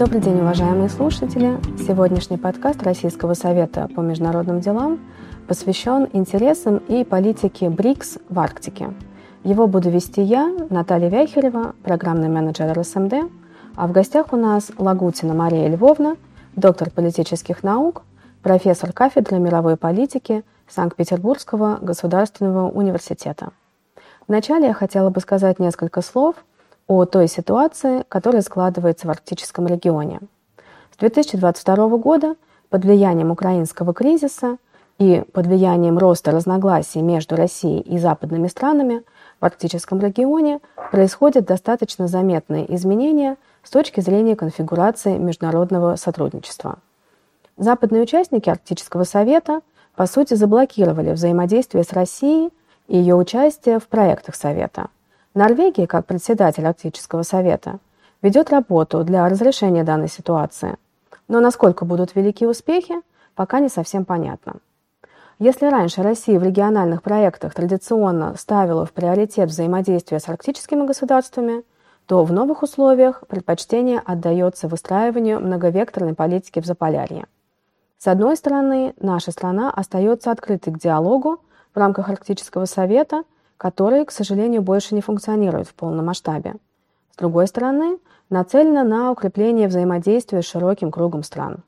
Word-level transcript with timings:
Добрый 0.00 0.22
день, 0.22 0.40
уважаемые 0.40 0.88
слушатели! 0.88 1.60
Сегодняшний 1.76 2.38
подкаст 2.38 2.82
Российского 2.82 3.34
совета 3.34 3.86
по 3.94 4.00
международным 4.00 4.60
делам 4.60 4.98
посвящен 5.46 6.08
интересам 6.14 6.78
и 6.88 7.04
политике 7.04 7.68
БРИКС 7.68 8.16
в 8.30 8.38
Арктике. 8.38 8.94
Его 9.44 9.66
буду 9.66 9.90
вести 9.90 10.22
я, 10.22 10.50
Наталья 10.70 11.10
Вяхерева, 11.10 11.74
программный 11.82 12.30
менеджер 12.30 12.72
РСМД, 12.72 13.30
а 13.76 13.86
в 13.86 13.92
гостях 13.92 14.32
у 14.32 14.36
нас 14.36 14.70
Лагутина 14.78 15.34
Мария 15.34 15.68
Львовна, 15.68 16.16
доктор 16.56 16.88
политических 16.88 17.62
наук, 17.62 18.02
профессор 18.42 18.94
кафедры 18.94 19.38
мировой 19.38 19.76
политики 19.76 20.44
Санкт-Петербургского 20.66 21.78
государственного 21.82 22.70
университета. 22.70 23.50
Вначале 24.26 24.68
я 24.68 24.72
хотела 24.72 25.10
бы 25.10 25.20
сказать 25.20 25.58
несколько 25.58 26.00
слов– 26.00 26.36
о 26.90 27.04
той 27.04 27.28
ситуации, 27.28 28.04
которая 28.08 28.42
складывается 28.42 29.06
в 29.06 29.10
арктическом 29.10 29.68
регионе. 29.68 30.18
С 30.92 30.96
2022 30.96 31.88
года 31.98 32.34
под 32.68 32.84
влиянием 32.84 33.30
украинского 33.30 33.94
кризиса 33.94 34.56
и 34.98 35.22
под 35.32 35.46
влиянием 35.46 35.98
роста 35.98 36.32
разногласий 36.32 37.00
между 37.00 37.36
Россией 37.36 37.80
и 37.82 37.96
западными 37.96 38.48
странами 38.48 39.04
в 39.40 39.44
арктическом 39.44 40.00
регионе 40.00 40.58
происходят 40.90 41.44
достаточно 41.44 42.08
заметные 42.08 42.74
изменения 42.74 43.36
с 43.62 43.70
точки 43.70 44.00
зрения 44.00 44.34
конфигурации 44.34 45.16
международного 45.16 45.94
сотрудничества. 45.94 46.80
Западные 47.56 48.02
участники 48.02 48.50
Арктического 48.50 49.04
совета 49.04 49.60
по 49.94 50.06
сути 50.06 50.34
заблокировали 50.34 51.12
взаимодействие 51.12 51.84
с 51.84 51.92
Россией 51.92 52.50
и 52.88 52.98
ее 52.98 53.14
участие 53.14 53.78
в 53.78 53.86
проектах 53.86 54.34
Совета– 54.34 54.88
Норвегия, 55.32 55.86
как 55.86 56.06
председатель 56.06 56.66
Арктического 56.66 57.22
совета, 57.22 57.78
ведет 58.20 58.50
работу 58.50 59.04
для 59.04 59.28
разрешения 59.28 59.84
данной 59.84 60.08
ситуации. 60.08 60.74
Но 61.28 61.38
насколько 61.38 61.84
будут 61.84 62.16
велики 62.16 62.44
успехи, 62.44 62.96
пока 63.36 63.60
не 63.60 63.68
совсем 63.68 64.04
понятно. 64.04 64.54
Если 65.38 65.66
раньше 65.66 66.02
Россия 66.02 66.38
в 66.38 66.42
региональных 66.42 67.02
проектах 67.02 67.54
традиционно 67.54 68.34
ставила 68.36 68.84
в 68.84 68.92
приоритет 68.92 69.50
взаимодействие 69.50 70.18
с 70.18 70.28
арктическими 70.28 70.84
государствами, 70.84 71.62
то 72.06 72.24
в 72.24 72.32
новых 72.32 72.64
условиях 72.64 73.22
предпочтение 73.28 74.02
отдается 74.04 74.66
выстраиванию 74.66 75.38
многовекторной 75.38 76.14
политики 76.14 76.60
в 76.60 76.66
Заполярье. 76.66 77.26
С 77.98 78.08
одной 78.08 78.36
стороны, 78.36 78.94
наша 78.98 79.30
страна 79.30 79.70
остается 79.70 80.32
открытой 80.32 80.72
к 80.72 80.78
диалогу 80.78 81.38
в 81.72 81.78
рамках 81.78 82.08
Арктического 82.08 82.64
совета– 82.64 83.22
которые, 83.60 84.06
к 84.06 84.10
сожалению, 84.10 84.62
больше 84.62 84.94
не 84.94 85.02
функционируют 85.02 85.68
в 85.68 85.74
полном 85.74 86.06
масштабе. 86.06 86.54
С 87.12 87.16
другой 87.16 87.46
стороны, 87.46 87.98
нацелена 88.30 88.84
на 88.84 89.10
укрепление 89.10 89.68
взаимодействия 89.68 90.40
с 90.40 90.46
широким 90.46 90.90
кругом 90.90 91.22
стран. 91.22 91.58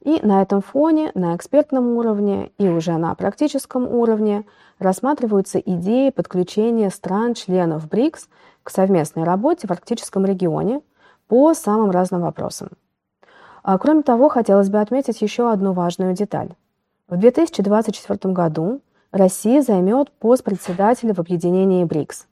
И 0.00 0.20
на 0.24 0.42
этом 0.42 0.62
фоне, 0.62 1.10
на 1.16 1.34
экспертном 1.34 1.96
уровне 1.96 2.52
и 2.56 2.68
уже 2.68 2.96
на 2.98 3.12
практическом 3.16 3.88
уровне 3.88 4.44
рассматриваются 4.78 5.58
идеи 5.58 6.10
подключения 6.10 6.88
стран-членов 6.88 7.88
БРИКС 7.88 8.28
к 8.62 8.70
совместной 8.70 9.24
работе 9.24 9.66
в 9.66 9.72
арктическом 9.72 10.24
регионе 10.24 10.82
по 11.26 11.52
самым 11.52 11.90
разным 11.90 12.20
вопросам. 12.20 12.68
А 13.64 13.76
кроме 13.78 14.02
того, 14.02 14.28
хотелось 14.28 14.70
бы 14.70 14.78
отметить 14.78 15.20
еще 15.20 15.50
одну 15.50 15.72
важную 15.72 16.14
деталь. 16.14 16.50
В 17.08 17.16
2024 17.16 18.32
году 18.32 18.82
Россия 19.10 19.62
займет 19.62 20.10
пост 20.12 20.44
председателя 20.44 21.14
в 21.14 21.18
объединении 21.18 21.82
БРИКС. 21.84 22.26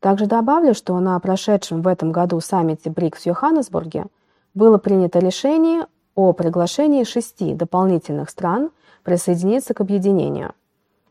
Также 0.00 0.26
добавлю, 0.26 0.72
что 0.72 0.98
на 0.98 1.18
прошедшем 1.20 1.82
в 1.82 1.88
этом 1.88 2.10
году 2.10 2.40
саммите 2.40 2.88
БРИКС 2.88 3.22
в 3.22 3.26
Йоханнесбурге 3.26 4.06
было 4.54 4.78
принято 4.78 5.18
решение 5.18 5.86
о 6.14 6.32
приглашении 6.32 7.04
шести 7.04 7.52
дополнительных 7.54 8.30
стран 8.30 8.70
присоединиться 9.02 9.74
к 9.74 9.82
объединению. 9.82 10.54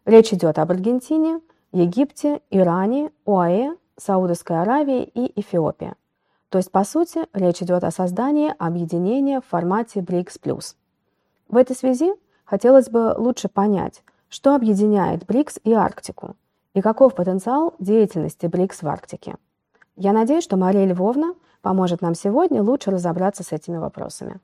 Речь 0.06 0.34
идет 0.34 0.58
об 0.58 0.72
Аргентине, 0.72 1.40
Египте, 1.72 2.42
Иране, 2.50 3.12
ОАЭ, 3.26 3.76
Саудовской 3.98 4.60
Аравии 4.60 5.04
и 5.04 5.40
Эфиопии. 5.40 5.94
То 6.50 6.58
есть, 6.58 6.72
по 6.72 6.84
сути, 6.84 7.28
речь 7.34 7.62
идет 7.62 7.84
о 7.84 7.92
создании 7.92 8.54
объединения 8.58 9.40
в 9.40 9.46
формате 9.46 10.02
БРИКС+. 10.02 10.40
В 11.48 11.58
этой 11.58 11.76
связи 11.76 12.12
хотелось 12.44 12.90
бы 12.90 13.14
лучше 13.16 13.50
понять, 13.50 14.04
что 14.32 14.56
объединяет 14.56 15.26
БРИКС 15.26 15.60
и 15.66 15.74
Арктику? 15.74 16.36
И 16.74 16.80
каков 16.80 17.16
потенциал 17.16 17.74
деятельности 17.80 18.46
БРИКС 18.46 18.82
в 18.82 18.88
Арктике? 18.88 19.36
Я 19.98 20.14
надеюсь, 20.14 20.46
что 20.46 20.56
Мария 20.56 20.86
Львовна 20.86 21.34
поможет 21.62 22.02
нам 22.02 22.16
сегодня 22.16 22.64
лучше 22.64 22.92
разобраться 22.92 23.44
с 23.44 23.52
этими 23.52 23.76
вопросами. 23.76 24.40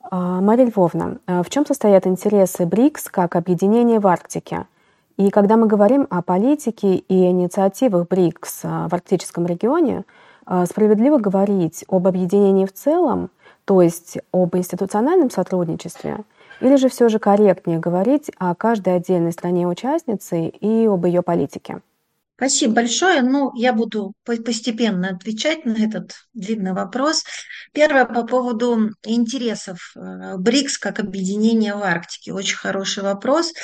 А, 0.00 0.40
Мария 0.40 0.64
Львовна, 0.64 1.18
а 1.26 1.42
в 1.42 1.50
чем 1.50 1.66
состоят 1.66 2.06
интересы 2.06 2.64
БРИКС 2.64 3.10
как 3.10 3.36
объединения 3.36 4.00
в 4.00 4.06
Арктике? 4.06 4.64
И 5.18 5.28
когда 5.28 5.58
мы 5.58 5.66
говорим 5.66 6.06
о 6.08 6.22
политике 6.22 6.96
и 6.96 7.26
инициативах 7.26 8.08
БРИКС 8.08 8.60
а, 8.64 8.88
в 8.88 8.94
арктическом 8.94 9.44
регионе, 9.44 10.04
справедливо 10.64 11.18
говорить 11.18 11.84
об 11.88 12.06
объединении 12.06 12.64
в 12.64 12.72
целом, 12.72 13.30
то 13.66 13.82
есть 13.82 14.16
об 14.32 14.56
институциональном 14.56 15.28
сотрудничестве– 15.28 16.20
или 16.60 16.76
же 16.76 16.88
все 16.88 17.08
же 17.08 17.18
корректнее 17.18 17.78
говорить 17.78 18.30
о 18.38 18.54
каждой 18.54 18.96
отдельной 18.96 19.32
стране-участнице 19.32 20.48
и 20.48 20.86
об 20.86 21.04
ее 21.06 21.22
политике? 21.22 21.80
Спасибо 22.36 22.74
большое. 22.74 23.22
Ну, 23.22 23.50
я 23.54 23.72
буду 23.72 24.12
постепенно 24.24 25.08
отвечать 25.08 25.64
на 25.64 25.82
этот 25.82 26.12
длинный 26.34 26.74
вопрос. 26.74 27.24
Первое 27.72 28.04
по 28.04 28.24
поводу 28.24 28.90
интересов 29.04 29.94
э, 29.96 30.36
БРИКС 30.36 30.76
как 30.76 31.00
объединения 31.00 31.74
в 31.74 31.82
Арктике. 31.82 32.34
Очень 32.34 32.58
хороший 32.58 33.02
вопрос, 33.02 33.54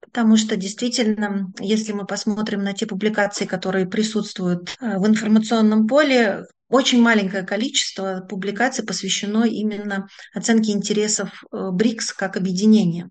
потому 0.00 0.36
что 0.36 0.56
действительно, 0.56 1.52
если 1.60 1.92
мы 1.92 2.06
посмотрим 2.06 2.64
на 2.64 2.72
те 2.72 2.86
публикации, 2.86 3.44
которые 3.44 3.86
присутствуют 3.86 4.76
э, 4.80 4.98
в 4.98 5.06
информационном 5.06 5.86
поле, 5.86 6.44
очень 6.68 7.00
маленькое 7.00 7.44
количество 7.44 8.20
публикаций 8.28 8.84
посвящено 8.84 9.44
именно 9.44 10.08
оценке 10.34 10.72
интересов 10.72 11.42
э, 11.50 11.70
БРИКС 11.70 12.12
как 12.12 12.36
объединения. 12.36 13.10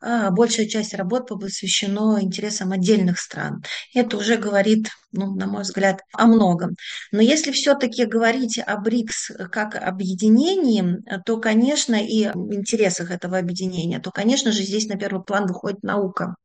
А 0.00 0.30
большая 0.30 0.66
часть 0.66 0.94
работ 0.94 1.28
посвящена 1.28 2.18
интересам 2.20 2.72
отдельных 2.72 3.18
стран. 3.18 3.62
Это 3.94 4.18
уже 4.18 4.36
говорит, 4.36 4.90
ну, 5.12 5.34
на 5.34 5.46
мой 5.46 5.62
взгляд, 5.62 6.00
о 6.12 6.26
многом. 6.26 6.76
Но 7.12 7.22
если 7.22 7.50
все-таки 7.50 8.04
говорить 8.04 8.58
о 8.58 8.76
БРИКС 8.76 9.32
как 9.50 9.74
объединении, 9.74 11.02
то, 11.24 11.38
конечно, 11.38 11.94
и 11.94 12.28
в 12.28 12.54
интересах 12.54 13.10
этого 13.10 13.38
объединения, 13.38 13.98
то, 13.98 14.10
конечно 14.10 14.52
же, 14.52 14.62
здесь 14.62 14.86
на 14.86 14.96
первый 14.96 15.24
план 15.24 15.46
выходит 15.46 15.82
наука 15.82 16.36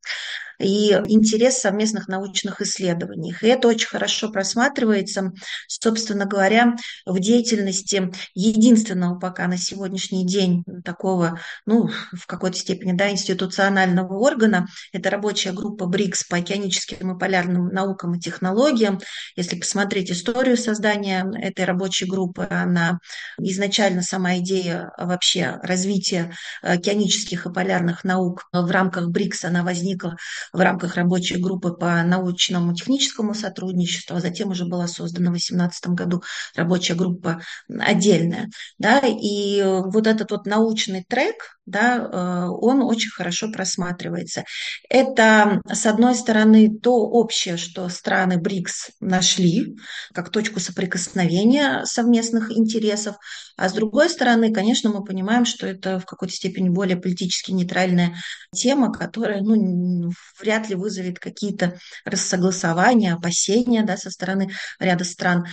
и 0.58 0.92
интерес 1.06 1.58
совместных 1.58 2.08
научных 2.08 2.60
исследованиях. 2.60 3.42
И 3.42 3.48
это 3.48 3.68
очень 3.68 3.88
хорошо 3.88 4.30
просматривается, 4.30 5.32
собственно 5.68 6.26
говоря, 6.26 6.76
в 7.06 7.18
деятельности 7.20 8.12
единственного 8.34 9.18
пока 9.18 9.46
на 9.46 9.58
сегодняшний 9.58 10.26
день 10.26 10.64
такого, 10.84 11.40
ну, 11.66 11.88
в 12.12 12.26
какой-то 12.26 12.58
степени, 12.58 12.92
да, 12.92 13.10
институционального 13.10 14.18
органа. 14.18 14.66
Это 14.92 15.10
рабочая 15.10 15.52
группа 15.52 15.86
БРИКС 15.86 16.24
по 16.24 16.36
океаническим 16.36 17.16
и 17.16 17.18
полярным 17.18 17.68
наукам 17.68 18.14
и 18.14 18.20
технологиям. 18.20 19.00
Если 19.36 19.58
посмотреть 19.58 20.10
историю 20.10 20.56
создания 20.56 21.26
этой 21.40 21.64
рабочей 21.64 22.06
группы, 22.06 22.46
она 22.50 22.98
изначально 23.38 24.02
сама 24.02 24.38
идея 24.38 24.92
вообще 24.98 25.58
развития 25.62 26.32
океанических 26.62 27.46
и 27.46 27.52
полярных 27.52 28.04
наук 28.04 28.48
в 28.52 28.70
рамках 28.70 29.08
БРИКС, 29.08 29.44
она 29.44 29.62
возникла 29.62 30.16
в 30.52 30.60
рамках 30.60 30.96
рабочей 30.96 31.36
группы 31.36 31.72
по 31.72 32.02
научному 32.02 32.74
техническому 32.74 33.34
сотрудничеству, 33.34 34.16
а 34.16 34.20
затем 34.20 34.50
уже 34.50 34.64
была 34.64 34.86
создана 34.86 35.30
в 35.30 35.34
2018 35.34 35.88
году 35.88 36.22
рабочая 36.54 36.94
группа 36.94 37.42
отдельная. 37.68 38.50
Да, 38.78 39.00
и 39.04 39.62
вот 39.62 40.06
этот 40.06 40.30
вот 40.30 40.46
научный 40.46 41.04
трек, 41.08 41.56
да, 41.66 41.96
э, 41.96 42.48
он 42.48 42.82
очень 42.82 43.10
хорошо 43.10 43.50
просматривается. 43.50 44.44
Это, 44.88 45.60
с 45.70 45.86
одной 45.86 46.14
стороны, 46.14 46.70
то 46.78 46.94
общее, 46.94 47.56
что 47.56 47.88
страны 47.88 48.38
БРИКС 48.38 48.90
нашли 49.00 49.76
как 50.12 50.30
точку 50.30 50.60
соприкосновения 50.60 51.84
совместных 51.84 52.50
интересов, 52.50 53.16
а 53.56 53.68
с 53.68 53.72
другой 53.72 54.08
стороны, 54.10 54.52
конечно, 54.52 54.90
мы 54.90 55.04
понимаем, 55.04 55.44
что 55.44 55.66
это 55.66 56.00
в 56.00 56.06
какой-то 56.06 56.34
степени 56.34 56.68
более 56.68 56.96
политически 56.96 57.52
нейтральная 57.52 58.16
тема, 58.54 58.92
которая 58.92 59.40
ну, 59.42 60.10
вряд 60.40 60.68
ли 60.68 60.74
вызовет 60.74 61.18
какие-то 61.18 61.78
рассогласования, 62.04 63.14
опасения 63.14 63.82
да, 63.82 63.96
со 63.96 64.10
стороны 64.10 64.50
ряда 64.78 65.04
стран. 65.04 65.46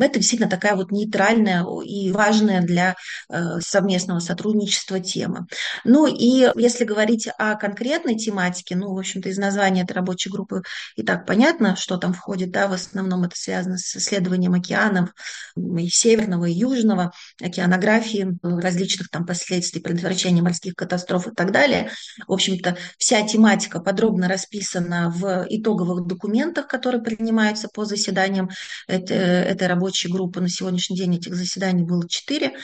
Это 0.00 0.18
действительно 0.18 0.50
такая 0.50 0.76
вот 0.76 0.90
нейтральная 0.90 1.64
и 1.84 2.10
важная 2.10 2.62
для 2.62 2.96
э, 3.28 3.60
совместного 3.60 4.20
сотрудничества 4.20 5.00
тема. 5.00 5.46
Ну 5.84 6.06
и 6.06 6.50
если 6.56 6.84
говорить 6.84 7.28
о 7.38 7.54
конкретной 7.56 8.16
тематике, 8.16 8.76
ну, 8.76 8.94
в 8.94 8.98
общем-то, 8.98 9.28
из 9.28 9.38
названия 9.38 9.82
этой 9.82 9.92
рабочей 9.92 10.30
группы 10.30 10.62
и 10.96 11.02
так 11.02 11.26
понятно, 11.26 11.76
что 11.76 11.96
там 11.96 12.12
входит, 12.12 12.50
да, 12.50 12.68
в 12.68 12.72
основном 12.72 13.24
это 13.24 13.36
связано 13.36 13.78
с 13.78 13.96
исследованием 13.96 14.54
океанов 14.54 15.10
и 15.56 15.88
северного, 15.88 16.46
и 16.46 16.52
южного, 16.52 17.12
океанографии, 17.40 18.38
различных 18.42 19.08
там 19.10 19.26
последствий, 19.26 19.80
предотвращения 19.80 20.42
морских 20.42 20.74
катастроф 20.74 21.28
и 21.28 21.34
так 21.34 21.52
далее. 21.52 21.90
В 22.26 22.32
общем-то, 22.32 22.76
вся 22.98 23.26
тематика 23.26 23.80
подробно 24.00 24.28
расписана 24.28 25.12
в 25.14 25.46
итоговых 25.50 26.06
документах, 26.06 26.66
которые 26.68 27.02
принимаются 27.02 27.68
по 27.68 27.84
заседаниям 27.84 28.48
этой, 28.88 29.16
этой 29.16 29.68
рабочей 29.68 30.08
группы. 30.08 30.40
На 30.40 30.48
сегодняшний 30.48 30.96
день 30.96 31.16
этих 31.16 31.34
заседаний 31.34 31.82
было 31.82 32.08
четыре. 32.08 32.54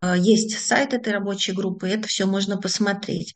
Э, 0.00 0.14
есть 0.16 0.56
сайт 0.56 0.94
этой 0.94 1.12
рабочей 1.12 1.50
группы, 1.50 1.88
это 1.88 2.06
все 2.06 2.26
можно 2.26 2.58
посмотреть. 2.58 3.34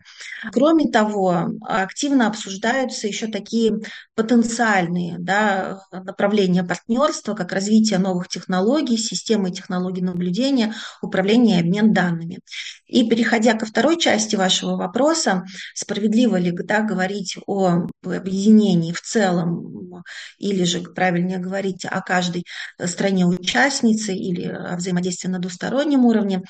Кроме 0.53 0.89
того, 0.89 1.49
активно 1.63 2.29
обсуждаются 2.29 3.09
еще 3.09 3.27
такие 3.27 3.81
потенциальные 4.19 5.15
да, 5.21 5.85
направления 5.93 6.65
партнерства, 6.65 7.35
как 7.35 7.53
развитие 7.53 8.01
новых 8.01 8.27
технологий, 8.27 8.97
системы 8.97 9.53
технологий 9.53 10.03
наблюдения, 10.03 10.75
управление 11.01 11.59
и 11.59 11.61
обмен 11.61 11.93
данными. 11.93 12.41
И 12.89 13.09
переходя 13.09 13.55
ко 13.55 13.65
второй 13.65 13.97
части 13.97 14.35
вашего 14.35 14.75
вопроса, 14.75 15.45
справедливо 15.73 16.35
ли 16.35 16.51
да, 16.51 16.81
говорить 16.81 17.37
о 17.47 17.87
объединении 18.03 18.93
в 18.93 19.01
целом, 19.01 20.03
или 20.39 20.65
же 20.65 20.81
правильнее 20.81 21.39
говорить 21.39 21.85
о 21.85 22.01
каждой 22.01 22.45
стране-участнице 22.85 24.15
или 24.15 24.49
о 24.49 24.75
взаимодействии 24.75 25.29
на 25.29 25.39
двустороннем 25.39 26.05
уровне, 26.05 26.43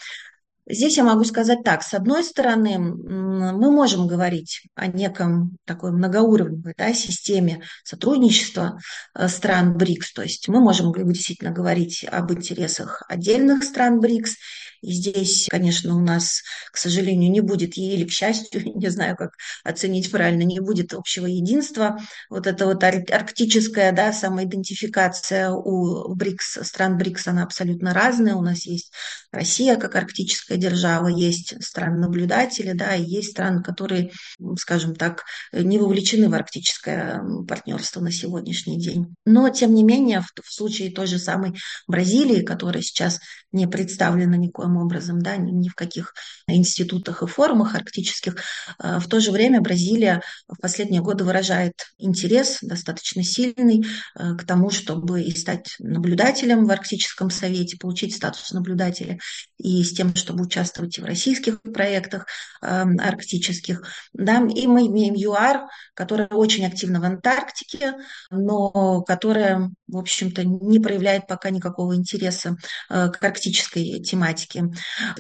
Здесь 0.69 0.99
я 0.99 1.05
могу 1.05 1.25
сказать 1.25 1.63
так. 1.65 1.83
С 1.83 1.95
одной 1.95 2.23
стороны, 2.23 2.79
мы 2.79 3.71
можем 3.71 4.07
говорить 4.07 4.63
о 4.75 4.87
неком 4.87 5.57
такой 5.65 5.93
многоуровневой 5.93 6.75
да, 6.77 6.93
системе 6.93 7.63
сотрудничества 7.85 8.79
э, 9.15 9.29
стран 9.29 9.79
БРИКС. 9.79 10.13
То 10.13 10.23
есть 10.23 10.49
мы 10.49 10.61
можем 10.61 10.93
действительно 10.93 11.53
говорить 11.53 12.05
об 12.05 12.33
интересах 12.33 13.03
отдельных 13.09 13.65
стран 13.65 14.01
БРИКС 14.01 14.35
и 14.81 14.93
здесь, 14.93 15.49
конечно, 15.51 15.97
у 15.97 16.01
нас, 16.01 16.43
к 16.71 16.77
сожалению, 16.77 17.31
не 17.31 17.41
будет, 17.41 17.77
или 17.77 18.05
к 18.05 18.13
счастью, 18.13 18.63
не 18.77 18.89
знаю, 18.91 19.17
как 19.17 19.33
оценить 19.65 20.11
правильно, 20.11 20.43
не 20.43 20.61
будет 20.61 20.95
общего 20.95 21.27
единства. 21.27 21.99
Вот 22.31 22.47
эта 22.47 22.67
вот 22.67 22.83
арктическая 22.85 23.93
да, 23.93 24.13
самоидентификация 24.13 25.51
у 25.51 26.15
БРИКС, 26.15 26.61
стран 26.63 26.97
БРИКС, 26.97 27.29
она 27.29 27.43
абсолютно 27.43 27.93
разная. 27.93 28.37
У 28.37 28.43
нас 28.43 28.67
есть 28.67 28.93
Россия 29.33 29.77
как 29.77 29.97
арктическая 29.97 30.58
держава, 30.59 31.09
есть 31.09 31.55
страны-наблюдатели, 31.63 32.73
да, 32.73 32.95
и 32.95 33.05
есть 33.05 33.31
страны, 33.31 33.63
которые, 33.63 34.11
скажем 34.59 34.95
так, 34.95 35.25
не 35.53 35.79
вовлечены 35.79 36.29
в 36.29 36.35
арктическое 36.35 37.23
партнерство 37.47 38.01
на 38.01 38.13
сегодняшний 38.13 38.79
день. 38.79 39.15
Но, 39.25 39.49
тем 39.49 39.75
не 39.75 39.83
менее, 39.83 40.21
в, 40.21 40.33
в 40.43 40.53
случае 40.53 40.91
той 40.91 41.07
же 41.07 41.19
самой 41.19 41.55
Бразилии, 41.87 42.43
которая 42.43 42.83
сейчас 42.83 43.21
не 43.53 43.67
представлена 43.67 44.37
никоим 44.37 44.77
образом, 44.77 45.21
да, 45.21 45.37
ни, 45.37 45.51
ни 45.51 45.69
в 45.69 45.75
каких 45.75 46.15
институтах 46.47 47.23
и 47.23 47.27
форумах 47.27 47.75
арктических. 47.75 48.37
А, 48.79 49.01
в 49.01 49.07
то 49.07 49.21
же 49.21 49.31
время 49.31 49.61
Бразилия 49.61 50.23
в 50.49 50.61
последние 50.61 51.01
годы 51.01 51.25
выражает 51.25 51.75
интерес 51.99 52.59
достаточно 52.63 53.23
сильный 53.23 53.87
а, 54.15 54.35
к 54.35 54.45
тому, 54.45 54.71
чтобы 54.71 55.23
и 55.23 55.35
стать 55.37 55.77
наблюдателем 55.79 56.67
в 56.67 56.71
Арктическом 56.71 57.31
совете, 57.31 57.79
получить 57.79 58.15
статус 58.15 58.51
наблюдателя, 58.53 59.19
и 59.57 59.83
с 59.83 59.93
тем, 59.93 60.15
чтобы 60.15 60.48
участвовать 60.49 60.99
и 60.99 61.01
в 61.01 61.05
российских 61.05 61.63
проектах 61.63 62.27
а, 62.61 62.83
арктических. 62.83 63.85
Да. 64.13 64.45
И 64.55 64.67
мы 64.67 64.87
имеем 64.87 65.15
ЮАР, 65.15 65.69
которая 65.95 66.29
очень 66.29 66.67
активна 66.67 67.01
в 67.01 67.05
Антарктике, 67.05 67.95
но 68.31 69.03
которая, 69.03 69.71
в 69.87 69.97
общем-то, 69.97 70.45
не 70.45 70.81
проявляет 70.81 71.27
пока 71.27 71.51
никакого 71.51 71.95
интереса 71.95 72.57
к 72.89 73.19
арктической 73.21 74.01
тематике. 74.01 74.65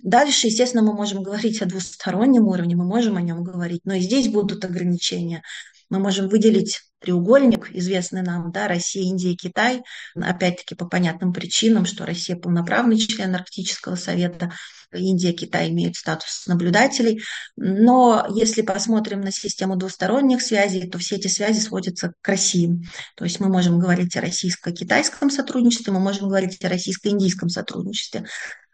Дальше, 0.02 0.48
естественно, 0.48 0.82
мы 0.82 0.94
можем 0.94 1.22
говорить 1.22 1.62
о 1.62 1.66
двустороннем 1.66 2.46
уровне, 2.46 2.76
мы 2.76 2.84
можем 2.84 3.16
о 3.16 3.22
нем 3.22 3.44
говорить, 3.44 3.82
но 3.84 3.94
и 3.94 4.00
здесь 4.00 4.28
будут 4.28 4.64
ограничения. 4.64 5.42
Мы 5.90 5.98
можем 5.98 6.28
выделить 6.28 6.80
треугольник, 7.00 7.70
известный 7.74 8.22
нам, 8.22 8.50
да, 8.50 8.68
Россия, 8.68 9.04
Индия, 9.04 9.34
Китай, 9.34 9.82
опять-таки 10.14 10.74
по 10.74 10.86
понятным 10.86 11.32
причинам, 11.32 11.86
что 11.86 12.04
Россия 12.04 12.36
полноправный 12.36 12.98
член 12.98 13.34
Арктического 13.34 13.94
совета, 13.94 14.52
Индия, 14.92 15.32
Китай 15.32 15.68
имеют 15.68 15.96
статус 15.96 16.46
наблюдателей. 16.46 17.22
Но 17.56 18.26
если 18.34 18.62
посмотрим 18.62 19.20
на 19.20 19.30
систему 19.30 19.76
двусторонних 19.76 20.42
связей, 20.42 20.88
то 20.88 20.98
все 20.98 21.16
эти 21.16 21.28
связи 21.28 21.60
сводятся 21.60 22.14
к 22.20 22.28
России. 22.28 22.82
То 23.14 23.24
есть 23.24 23.38
мы 23.38 23.48
можем 23.48 23.78
говорить 23.78 24.16
о 24.16 24.20
российско-китайском 24.20 25.30
сотрудничестве, 25.30 25.92
мы 25.92 26.00
можем 26.00 26.28
говорить 26.28 26.64
о 26.64 26.68
российско-индийском 26.68 27.48
сотрудничестве 27.48 28.26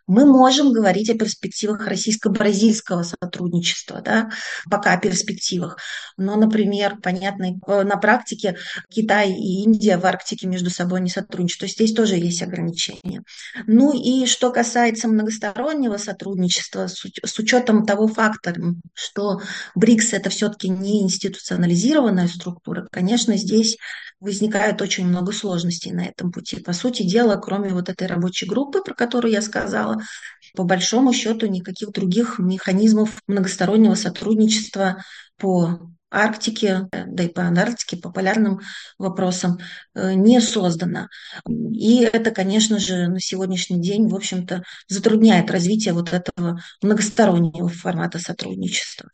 мы 0.06 0.26
можем 0.26 0.72
говорить 0.72 1.10
о 1.10 1.14
перспективах 1.14 1.86
российско-бразильского 1.86 3.02
сотрудничества, 3.02 4.02
да, 4.02 4.30
пока 4.70 4.92
о 4.92 4.98
перспективах. 4.98 5.78
Но, 6.16 6.36
например, 6.36 6.98
понятно, 7.02 7.48
на 7.66 7.96
практике 7.96 8.56
Китай 8.90 9.32
и 9.32 9.62
Индия 9.64 9.96
в 9.96 10.04
Арктике 10.06 10.46
между 10.46 10.70
собой 10.70 11.00
не 11.00 11.10
сотрудничают. 11.10 11.60
То 11.60 11.64
есть 11.64 11.76
здесь 11.76 11.94
тоже 11.94 12.16
есть 12.16 12.42
ограничения. 12.42 13.22
Ну 13.66 13.92
и 13.92 14.26
что 14.26 14.50
касается 14.50 15.08
многостороннего 15.08 15.96
сотрудничества, 15.96 16.86
с 16.86 17.38
учетом 17.38 17.86
того 17.86 18.06
фактора, 18.06 18.74
что 18.92 19.40
БРИКС 19.74 20.12
это 20.12 20.30
все-таки 20.30 20.68
не 20.68 21.02
институционализированная 21.02 22.28
структура, 22.28 22.86
конечно, 22.90 23.36
здесь 23.36 23.76
возникает 24.20 24.80
очень 24.80 25.06
много 25.06 25.32
сложностей 25.32 25.92
на 25.92 26.06
этом 26.06 26.32
пути. 26.32 26.56
По 26.60 26.72
сути 26.72 27.02
дела, 27.02 27.36
кроме 27.36 27.70
вот 27.70 27.88
этой 27.90 28.06
рабочей 28.06 28.46
группы, 28.46 28.80
про 28.80 28.94
которую 28.94 29.32
я 29.32 29.42
сказала, 29.42 29.93
по 30.54 30.64
большому 30.64 31.12
счету 31.12 31.46
никаких 31.46 31.90
других 31.92 32.38
механизмов 32.38 33.20
многостороннего 33.26 33.94
сотрудничества 33.94 35.02
по 35.38 35.80
Арктике, 36.14 36.88
да 36.92 37.24
и 37.24 37.28
по 37.28 37.42
Антарктике, 37.42 37.96
по 37.96 38.10
полярным 38.10 38.60
вопросам 38.98 39.58
э, 39.94 40.14
не 40.14 40.40
создано. 40.40 41.08
И 41.48 42.02
это, 42.02 42.30
конечно 42.30 42.78
же, 42.78 43.08
на 43.08 43.18
сегодняшний 43.18 43.80
день, 43.80 44.08
в 44.08 44.14
общем-то, 44.14 44.62
затрудняет 44.86 45.50
развитие 45.50 45.92
вот 45.92 46.12
этого 46.12 46.60
многостороннего 46.82 47.68
формата 47.68 48.20
сотрудничества. 48.20 49.10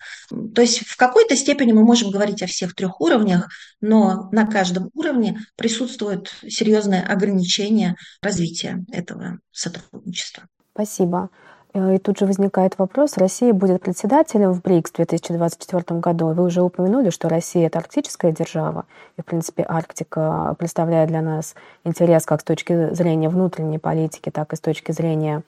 То 0.55 0.61
есть 0.61 0.81
в 0.87 0.97
какой-то 0.97 1.37
степени 1.37 1.73
мы 1.73 1.85
можем 1.85 2.11
говорить 2.11 2.43
о 2.43 2.47
всех 2.47 2.75
трех 2.75 3.00
уровнях, 3.00 3.49
но 3.81 4.29
на 4.31 4.46
каждом 4.46 4.91
уровне 4.93 5.41
присутствует 5.56 6.34
серьезное 6.46 7.03
ограничение 7.03 7.96
развития 8.20 8.84
этого 8.93 9.39
сотрудничества. 9.53 10.44
Спасибо. 10.81 11.29
Э, 11.75 11.96
и 11.96 11.99
тут 11.99 12.19
же 12.19 12.25
возникает 12.25 12.79
вопрос, 12.79 13.19
Россия 13.19 13.53
будет 13.53 13.82
председателем 13.82 14.53
в 14.53 14.63
БРИКС 14.63 14.93
в 14.93 14.94
2024 14.96 16.01
году. 16.01 16.29
Вы 16.29 16.44
уже 16.44 16.63
упомянули, 16.63 17.10
что 17.10 17.29
Россия— 17.29 17.67
это 17.69 17.79
арктическая 17.81 18.32
держава, 18.32 18.87
и, 19.19 19.20
в 19.20 19.27
принципе, 19.27 19.67
Арктика 19.69 20.55
представляет 20.58 21.08
для 21.08 21.20
нас 21.20 21.55
интерес 21.84 22.25
как 22.25 22.41
с 22.41 22.44
точки 22.44 22.94
зрения 22.94 23.29
внутренней 23.29 23.79
политики, 23.79 24.31
так 24.31 24.55
и 24.55 24.56
с 24.56 24.60
точки 24.60 24.93
зрения 24.93 25.43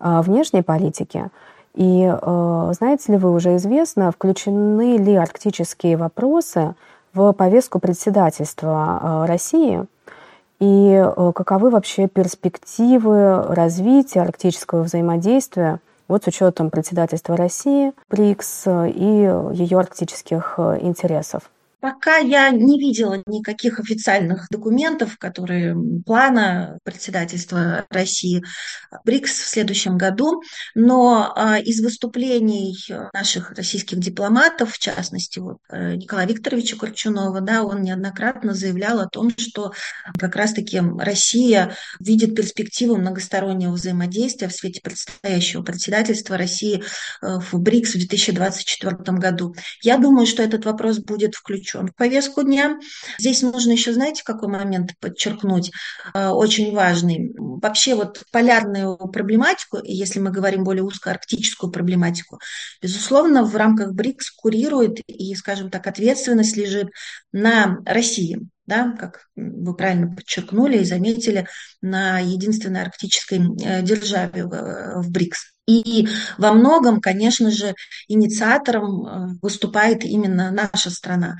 э, 0.00 0.20
внешней 0.22 0.62
политики. 0.62 1.28
И 1.74 2.10
э, 2.10 2.72
знаете 2.72 3.12
ли 3.12 3.18
вы, 3.18 3.30
уже 3.30 3.56
известно, 3.56 4.10
включены 4.10 4.96
ли 4.96 5.14
арктические 5.16 5.98
вопросы 5.98 6.74
в 7.12 7.32
повестку 7.32 7.78
председательства 7.78 9.26
России— 9.26 9.84
и 10.60 10.90
э, 10.92 11.32
каковы 11.34 11.70
вообще 11.70 12.08
перспективы 12.08 13.42
развития 13.42 14.22
арктического 14.22 14.82
взаимодействия 14.82 15.80
вот 16.08 16.24
с 16.24 16.26
учетом 16.26 16.70
председательства 16.70 17.36
России, 17.36 17.92
БРИКС 18.10 18.66
и 18.66 19.30
ее 19.52 19.78
арктических 19.78 20.54
э, 20.58 20.78
интересов? 20.80 21.50
Пока 21.80 22.16
я 22.16 22.50
не 22.50 22.80
видела 22.80 23.22
никаких 23.26 23.78
официальных 23.78 24.48
документов, 24.50 25.16
которые 25.16 25.76
плана 26.04 26.78
председательства 26.82 27.86
России 27.88 28.42
БРИКС 29.04 29.30
в 29.42 29.48
следующем 29.48 29.96
году, 29.96 30.42
но 30.74 31.32
а, 31.36 31.58
из 31.58 31.80
выступлений 31.80 32.76
наших 33.12 33.52
российских 33.52 34.00
дипломатов, 34.00 34.72
в 34.72 34.78
частности 34.80 35.38
вот, 35.38 35.58
э, 35.70 35.94
Николая 35.94 36.26
Викторовича 36.26 36.76
Корчунова, 36.76 37.40
да, 37.40 37.62
он 37.62 37.82
неоднократно 37.82 38.54
заявлял 38.54 38.98
о 38.98 39.08
том, 39.08 39.30
что 39.36 39.72
как 40.18 40.34
раз-таки 40.34 40.80
Россия 40.98 41.76
видит 42.00 42.34
перспективу 42.34 42.96
многостороннего 42.96 43.72
взаимодействия 43.72 44.48
в 44.48 44.52
свете 44.52 44.80
предстоящего 44.80 45.62
председательства 45.62 46.36
России 46.36 46.82
э, 47.22 47.38
в 47.38 47.54
БРИКС 47.60 47.90
в 47.90 47.98
2024 47.98 48.96
году. 49.18 49.54
Я 49.80 49.96
думаю, 49.96 50.26
что 50.26 50.42
этот 50.42 50.64
вопрос 50.64 50.98
будет 50.98 51.36
включен 51.36 51.67
включен 51.68 51.88
в 51.88 51.94
повестку 51.94 52.42
дня. 52.42 52.78
Здесь 53.18 53.42
нужно 53.42 53.72
еще, 53.72 53.92
знаете, 53.92 54.22
какой 54.24 54.48
момент 54.48 54.92
подчеркнуть, 55.00 55.70
э, 56.14 56.28
очень 56.28 56.74
важный. 56.74 57.34
Вообще 57.36 57.94
вот 57.94 58.22
полярную 58.32 58.96
проблематику, 58.96 59.78
если 59.82 60.20
мы 60.20 60.30
говорим 60.30 60.64
более 60.64 60.82
узкоарктическую 60.82 61.70
проблематику, 61.70 62.38
безусловно, 62.82 63.44
в 63.44 63.54
рамках 63.56 63.92
БРИКС 63.92 64.30
курирует 64.32 65.00
и, 65.06 65.34
скажем 65.34 65.70
так, 65.70 65.86
ответственность 65.86 66.56
лежит 66.56 66.88
на 67.32 67.78
России 67.84 68.40
да, 68.66 68.92
как 69.00 69.28
вы 69.34 69.74
правильно 69.74 70.14
подчеркнули 70.14 70.76
и 70.76 70.84
заметили, 70.84 71.48
на 71.80 72.18
единственной 72.18 72.82
арктической 72.82 73.38
э, 73.38 73.80
державе 73.80 74.44
в 74.44 75.10
БРИКС. 75.10 75.57
И 75.68 76.08
во 76.38 76.54
многом, 76.54 77.00
конечно 77.00 77.50
же, 77.50 77.74
инициатором 78.08 79.06
э, 79.06 79.38
выступает 79.42 80.02
именно 80.02 80.50
наша 80.50 80.88
страна. 80.90 81.36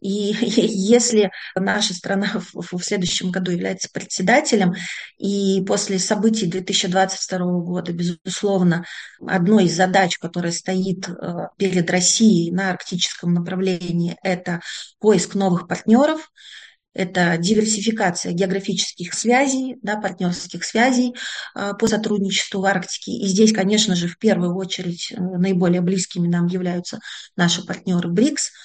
И 0.00 0.32
если 0.40 1.30
наша 1.54 1.92
страна 1.92 2.40
в 2.54 2.78
следующем 2.82 3.30
году 3.30 3.50
является 3.50 3.90
председателем, 3.92 4.74
и 5.18 5.62
после 5.66 5.98
событий 5.98 6.46
2022 6.46 7.38
года, 7.60 7.92
безусловно, 7.92 8.86
одной 9.26 9.66
из 9.66 9.76
задач, 9.76 10.16
которая 10.16 10.52
стоит 10.52 11.06
э, 11.10 11.48
перед 11.58 11.90
Россией 11.90 12.52
на 12.52 12.70
арктическом 12.70 13.34
направлении, 13.34 14.16
это 14.22 14.62
поиск 15.00 15.34
новых 15.34 15.68
партнеров, 15.68 16.30
это 16.96 17.36
диверсификация 17.36 18.32
географических 18.32 19.12
связей, 19.12 19.76
да, 19.82 19.96
партнерских 19.96 20.64
связей 20.64 21.14
а, 21.54 21.74
по 21.74 21.86
сотрудничеству 21.86 22.60
в 22.60 22.64
Арктике. 22.64 23.12
И 23.12 23.26
здесь, 23.26 23.52
конечно 23.52 23.94
же, 23.94 24.08
в 24.08 24.18
первую 24.18 24.56
очередь 24.56 25.12
э, 25.12 25.20
наиболее 25.20 25.82
близкими 25.82 26.26
нам 26.26 26.46
являются 26.46 27.00
наши 27.36 27.64
партнеры 27.64 28.08
БРИКС– 28.08 28.50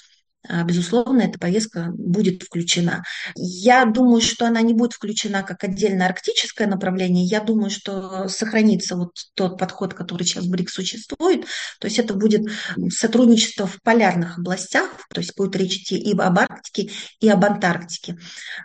безусловно, 0.64 1.22
эта 1.22 1.38
поездка 1.38 1.92
будет 1.96 2.42
включена. 2.42 3.02
Я 3.36 3.84
думаю, 3.84 4.20
что 4.20 4.46
она 4.46 4.60
не 4.62 4.74
будет 4.74 4.92
включена 4.92 5.42
как 5.42 5.64
отдельное 5.64 6.06
арктическое 6.06 6.66
направление. 6.66 7.24
Я 7.24 7.40
думаю, 7.40 7.70
что 7.70 8.28
сохранится 8.28 8.96
вот 8.96 9.12
тот 9.34 9.58
подход, 9.58 9.94
который 9.94 10.24
сейчас 10.24 10.44
в 10.44 10.50
БРИКС 10.50 10.74
существует. 10.74 11.46
То 11.80 11.86
есть 11.86 11.98
это 11.98 12.14
будет 12.14 12.42
сотрудничество 12.90 13.66
в 13.66 13.80
полярных 13.82 14.38
областях, 14.38 14.90
то 15.08 15.20
есть 15.20 15.36
будет 15.36 15.56
речь 15.56 15.76
идти 15.76 15.96
и 15.96 16.16
об 16.18 16.38
Арктике, 16.38 16.90
и 17.20 17.28
об 17.28 17.44
Антарктике. 17.44 18.18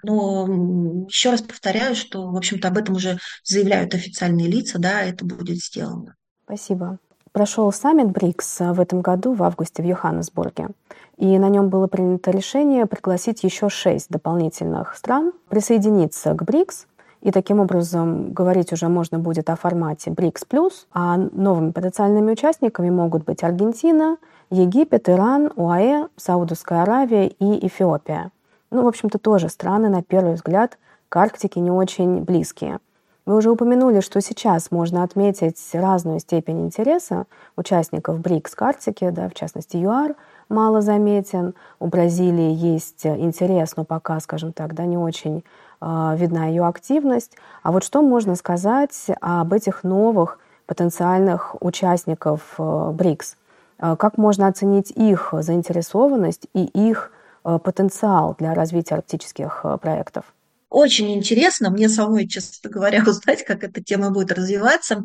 Но 0.04 1.06
еще 1.08 1.32
раз 1.32 1.42
повторяю, 1.42 1.96
что, 1.96 2.32
в 2.32 2.36
общем-то, 2.36 2.68
об 2.68 2.78
этом 2.78 2.96
уже 2.96 3.18
заявляют 3.44 3.94
официальные 3.94 4.48
лица, 4.48 4.80
да, 4.80 5.04
это 5.04 5.26
будет 5.26 5.58
сделано. 5.58 6.16
Спасибо. 6.46 7.00
Прошел 7.38 7.72
саммит 7.72 8.08
БРИКС 8.08 8.62
в 8.62 8.80
этом 8.80 9.02
году 9.02 9.34
в 9.34 9.44
августе 9.44 9.84
в 9.84 9.86
Йоханнесбурге. 9.86 10.70
И 11.18 11.38
на 11.38 11.50
нем 11.50 11.70
было 11.70 11.86
принято 11.86 12.32
решение 12.32 12.88
пригласить 12.88 13.44
еще 13.44 13.70
шесть 13.70 14.10
дополнительных 14.10 14.96
стран 14.96 15.34
присоединиться 15.48 16.34
к 16.34 16.42
БРИКС. 16.42 16.88
И 17.22 17.30
таким 17.30 17.60
образом 17.60 18.34
говорить 18.34 18.74
уже 18.74 18.88
можно 18.88 19.20
будет 19.20 19.52
о 19.52 19.56
формате 19.56 20.10
БРИКС+, 20.10 20.46
а 20.92 21.18
новыми 21.18 21.70
потенциальными 21.70 22.32
участниками 22.32 22.90
могут 22.90 23.24
быть 23.24 23.44
Аргентина, 23.44 24.18
Египет, 24.50 25.08
Иран, 25.08 25.52
УАЭ, 25.56 26.08
Саудовская 26.16 26.82
Аравия 26.82 27.28
и 27.28 27.68
Эфиопия. 27.68 28.32
Ну, 28.72 28.82
в 28.82 28.88
общем-то, 28.88 29.20
тоже 29.20 29.50
страны, 29.50 29.90
на 29.90 30.02
первый 30.02 30.34
взгляд, 30.34 30.80
к 31.08 31.16
Арктике 31.16 31.60
не 31.60 31.70
очень 31.70 32.24
близкие. 32.24 32.80
Вы 33.28 33.36
уже 33.36 33.52
упомянули, 33.52 34.00
что 34.00 34.22
сейчас 34.22 34.72
можно 34.72 35.04
отметить 35.04 35.60
разную 35.74 36.22
степень 36.22 36.62
интереса 36.62 37.26
участников 37.58 38.22
БРИКС 38.22 38.56
к 38.56 38.62
Арктике, 38.62 39.12
да, 39.12 39.28
в 39.28 39.34
частности 39.34 39.76
ЮАР– 39.76 40.16
мало 40.50 40.80
заметен. 40.80 41.54
У 41.82 41.88
Бразилии 41.88 42.54
есть 42.54 43.06
интерес, 43.06 43.76
но 43.76 43.84
пока, 43.84 44.22
скажем 44.22 44.54
так, 44.54 44.74
да, 44.74 44.86
не 44.86 44.98
очень 44.98 45.44
э, 45.82 46.16
видна 46.16 46.46
ее 46.46 46.66
активность. 46.66 47.36
А 47.64 47.74
вот 47.74 47.84
что 47.84 48.02
можно 48.02 48.36
сказать 48.36 49.08
об 49.20 49.52
этих 49.52 49.84
новых 49.84 50.40
потенциальных 50.66 51.58
участников 51.60 52.56
э, 52.58 52.92
БРИКС? 52.94 53.36
Э, 53.80 53.96
как 53.98 54.18
можно 54.18 54.48
оценить 54.48 54.92
их 54.92 55.34
заинтересованность 55.34 56.48
и 56.54 56.64
их 56.64 57.12
э, 57.44 57.60
потенциал 57.60 58.38
для 58.40 58.54
развития 58.54 58.96
арктических 58.96 59.62
э, 59.66 59.78
проектов? 59.82 60.34
Очень 60.70 61.14
интересно, 61.14 61.70
мне 61.70 61.90
самой, 61.90 62.28
честно 62.28 62.70
говоря, 62.70 63.04
узнать, 63.08 63.44
как 63.46 63.64
эта 63.64 63.84
тема 63.84 64.12
будет 64.12 64.32
развиваться. 64.32 65.04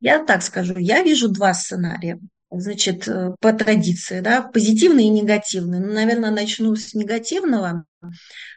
Я 0.00 0.24
так 0.24 0.42
скажу, 0.42 0.78
я 0.78 1.02
вижу 1.02 1.28
два 1.28 1.54
сценария 1.54 2.18
значит, 2.52 3.08
э, 3.08 3.34
по 3.40 3.52
традиции, 3.52 4.20
да, 4.20 4.42
позитивный 4.42 5.04
и 5.04 5.10
негативный. 5.10 5.80
Ну, 5.80 5.92
наверное, 5.92 6.30
начну 6.30 6.74
с 6.76 6.94
негативного. 6.94 7.84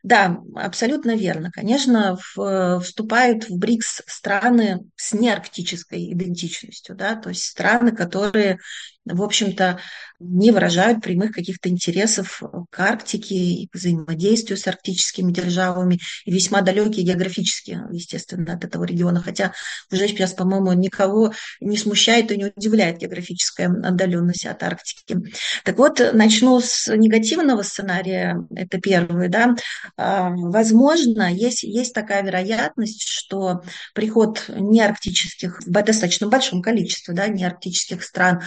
Да, 0.04 0.40
абсолютно 0.56 1.16
верно. 1.16 1.52
Конечно, 1.52 2.18
в, 2.18 2.40
э, 2.40 2.80
вступают 2.80 3.50
в 3.50 3.58
БРИКС 3.58 4.04
страны 4.08 4.82
с 4.96 5.14
неарктической 5.14 6.14
идентичностью, 6.14 6.96
да, 6.96 7.16
то 7.16 7.30
есть 7.30 7.44
страны, 7.44 7.92
которые 7.96 8.60
в 9.06 9.22
общем-то, 9.22 9.80
не 10.20 10.52
выражают 10.52 11.02
прямых 11.02 11.32
каких-то 11.32 11.70
интересов 11.70 12.42
к 12.70 12.80
Арктике 12.80 13.36
и 13.36 13.68
к 13.68 13.75
взаимодействию 13.75 14.58
с 14.58 14.68
арктическими 14.68 15.32
державами, 15.32 16.00
и 16.25 16.32
весьма 16.32 16.62
далекие 16.62 17.06
географически, 17.06 17.80
естественно, 17.92 18.54
от 18.54 18.64
этого 18.64 18.84
региона. 18.84 19.22
Хотя 19.22 19.54
уже 19.92 20.08
сейчас, 20.08 20.34
по-моему, 20.34 20.74
никого 20.74 21.34
не 21.60 21.78
смущает 21.78 22.32
и 22.32 22.38
не 22.38 22.46
удивляет 22.56 22.98
географическая 22.98 23.68
отдаленность 23.68 24.46
от 24.46 24.64
Арктики. 24.64 25.18
Так 25.64 25.78
вот, 25.78 26.02
начну 26.14 26.60
с 26.60 26.88
негативного 26.96 27.62
сценария, 27.62 28.38
это 28.56 28.80
первый, 28.80 29.28
да. 29.36 29.56
Возможно, 29.98 31.32
есть, 31.34 31.63
есть 31.63 31.94
такая 31.94 32.24
вероятность, 32.24 33.08
что 33.08 33.62
приход 33.94 34.46
неарктических, 34.50 35.62
в 35.65 35.72
достаточно 35.72 36.27
большом 36.27 36.62
количестве, 36.62 37.13
да, 37.13 37.27
неарктических 37.27 38.04
стран 38.04 38.42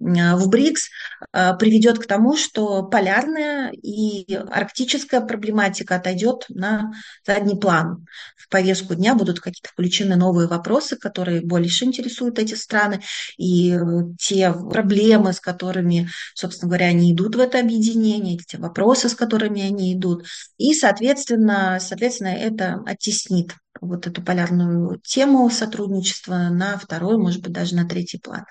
в 0.00 0.48
БРИКС 0.48 0.88
э, 1.32 1.56
приведет 1.58 1.98
к 1.98 2.06
тому, 2.06 2.36
что 2.36 2.82
полярная 2.82 3.70
и 3.70 4.34
арктическая 4.34 5.20
проблематика 5.20 5.96
отойдет 5.96 6.46
на 6.48 6.92
задний 7.26 7.58
план. 7.58 8.06
В 8.36 8.48
повестку 8.48 8.94
дня 8.94 9.14
будут 9.14 9.40
какие-то 9.40 9.68
включены 9.68 10.16
новые 10.16 10.48
вопросы, 10.48 10.96
которые 10.96 11.40
больше 11.40 11.84
интересуют 11.84 12.38
эти 12.38 12.54
страны, 12.54 13.02
и 13.38 13.72
э, 13.72 13.78
те 14.18 14.52
проблемы, 14.52 15.32
с 15.32 15.40
которыми, 15.40 16.08
собственно 16.34 16.68
говоря, 16.68 16.86
они 16.86 17.12
идут 17.12 17.36
в 17.36 17.40
это 17.40 17.60
объединение, 17.60 18.38
те 18.38 18.58
вопросы, 18.58 19.08
с 19.08 19.14
которыми 19.14 19.62
они 19.62 19.94
идут. 19.94 20.26
И, 20.58 20.74
соответственно, 20.74 21.78
соответственно 21.80 22.28
это 22.28 22.82
оттеснит 22.86 23.52
вот 23.80 24.06
эту 24.06 24.22
полярную 24.22 25.00
тему 25.04 25.48
сотрудничества 25.50 26.48
на 26.50 26.78
второй, 26.78 27.16
может 27.16 27.42
быть, 27.42 27.52
даже 27.52 27.74
на 27.74 27.88
третий 27.88 28.18
план. 28.18 28.44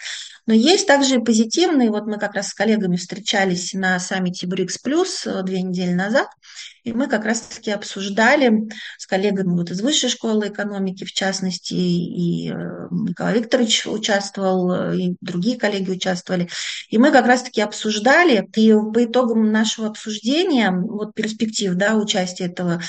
Но 0.48 0.54
есть 0.54 0.88
также 0.88 1.16
и 1.16 1.24
позитивные. 1.24 1.92
Вот 1.92 2.08
мы 2.08 2.18
как 2.18 2.34
раз 2.34 2.50
с 2.50 2.54
коллегами 2.54 2.96
встречались 2.96 3.74
на 3.74 4.00
саммите 4.00 4.48
БРИКС 4.48 4.80
Плюс 4.80 5.26
э, 5.26 5.44
две 5.44 5.62
недели 5.62 5.94
назад, 5.94 6.28
и 6.84 6.94
мы 6.94 7.08
как 7.08 7.26
раз-таки 7.26 7.72
обсуждали 7.72 8.70
с 8.98 9.06
коллегами 9.06 9.58
вот 9.58 9.70
из 9.72 9.82
Высшей 9.82 10.10
школы 10.10 10.48
экономики, 10.48 11.04
в 11.04 11.12
частности, 11.12 11.74
и 11.74 12.52
э, 12.52 12.88
Николай 12.92 13.40
Викторович 13.40 13.86
участвовал, 13.88 14.72
э, 14.72 14.98
и 14.98 15.16
другие 15.22 15.58
коллеги 15.58 15.92
участвовали. 15.92 16.50
И 16.90 16.98
мы 16.98 17.12
как 17.12 17.28
раз-таки 17.28 17.62
обсуждали, 17.62 18.48
и 18.56 18.74
по 18.94 19.06
итогам 19.06 19.52
нашего 19.52 19.88
обсуждения, 19.88 20.72
вот 20.72 21.14
перспектив 21.14 21.76
да, 21.76 21.96
участия 21.96 22.46
этого, 22.46 22.82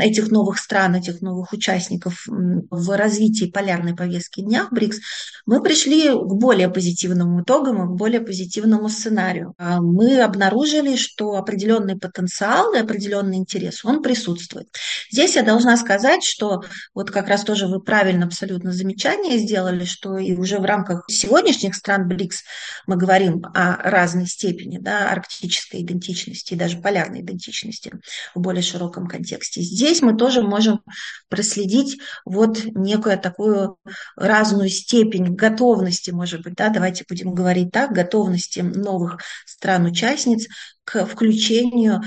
этих 0.00 0.30
новых 0.30 0.58
стран, 0.58 0.96
этих 0.96 1.20
новых 1.20 1.52
участников 1.52 2.26
в 2.26 2.96
развитии 2.96 3.46
полярной 3.46 3.94
повестки 3.94 4.40
дня 4.40 4.66
в 4.70 4.74
БРИКС, 4.74 4.98
мы 5.46 5.62
пришли 5.62 6.10
к 6.10 6.34
более 6.34 6.68
позитивным 6.68 7.42
итогам 7.42 7.88
к 7.88 7.96
более 7.96 8.20
позитивному 8.20 8.88
сценарию. 8.88 9.54
А 9.58 9.80
мы 9.80 10.20
обнаружили, 10.20 10.96
что 10.96 11.36
определенный 11.36 11.98
потенциал 11.98 12.74
и 12.74 12.78
определенный 12.78 13.05
интерес, 13.12 13.84
он 13.84 14.02
присутствует. 14.02 14.68
Здесь 15.10 15.36
я 15.36 15.42
должна 15.42 15.76
сказать, 15.76 16.24
что 16.24 16.62
вот 16.94 17.10
как 17.10 17.28
раз 17.28 17.44
тоже 17.44 17.66
вы 17.66 17.80
правильно 17.80 18.26
абсолютно 18.26 18.72
замечание 18.72 19.38
сделали, 19.38 19.84
что 19.84 20.18
и 20.18 20.34
уже 20.34 20.58
в 20.58 20.64
рамках 20.64 21.04
сегодняшних 21.08 21.74
стран 21.74 22.08
БРИКС 22.08 22.42
мы 22.86 22.96
говорим 22.96 23.44
о 23.54 23.76
разной 23.76 24.26
степени 24.26 24.78
да, 24.78 25.10
арктической 25.10 25.82
идентичности 25.82 26.54
и 26.54 26.56
даже 26.56 26.78
полярной 26.78 27.20
идентичности 27.20 27.92
в 28.34 28.40
более 28.40 28.62
широком 28.62 29.06
контексте. 29.06 29.62
Здесь 29.62 30.02
мы 30.02 30.16
тоже 30.16 30.42
можем 30.42 30.80
проследить 31.28 31.98
вот 32.24 32.64
некую 32.64 33.18
такую 33.18 33.78
разную 34.16 34.68
степень 34.68 35.34
готовности, 35.34 36.10
может 36.10 36.42
быть, 36.42 36.54
да, 36.54 36.68
давайте 36.68 37.04
будем 37.08 37.34
говорить 37.34 37.70
так, 37.72 37.92
готовности 37.92 38.60
новых 38.60 39.20
стран-участниц 39.46 40.46
к 40.84 41.04
включению 41.06 42.02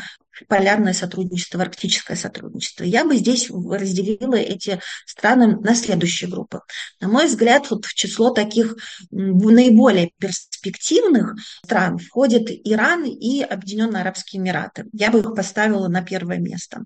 полярное 0.48 0.94
сотрудничество, 0.94 1.62
арктическое 1.62 2.18
сотрудничество. 2.18 2.84
Я 2.84 3.06
бы 3.06 3.18
здесь 3.18 3.50
разделила 3.50 4.36
эти 4.36 4.80
страны 5.06 5.58
на 5.58 5.76
следующие 5.76 6.30
группы. 6.30 6.62
На 7.00 7.08
мой 7.08 7.28
взгляд, 7.28 7.70
вот 7.70 7.86
в 7.86 7.94
число 7.94 8.32
таких 8.32 8.76
наиболее 9.12 10.12
перспективных 10.18 11.36
стран 11.64 11.98
входят 11.98 12.44
Иран 12.48 13.06
и 13.06 13.42
Объединенные 13.42 14.02
Арабские 14.02 14.42
Эмираты. 14.42 14.86
Я 14.94 15.12
бы 15.12 15.20
их 15.20 15.36
поставила 15.36 15.88
на 15.88 16.02
первое 16.02 16.38
место. 16.38 16.84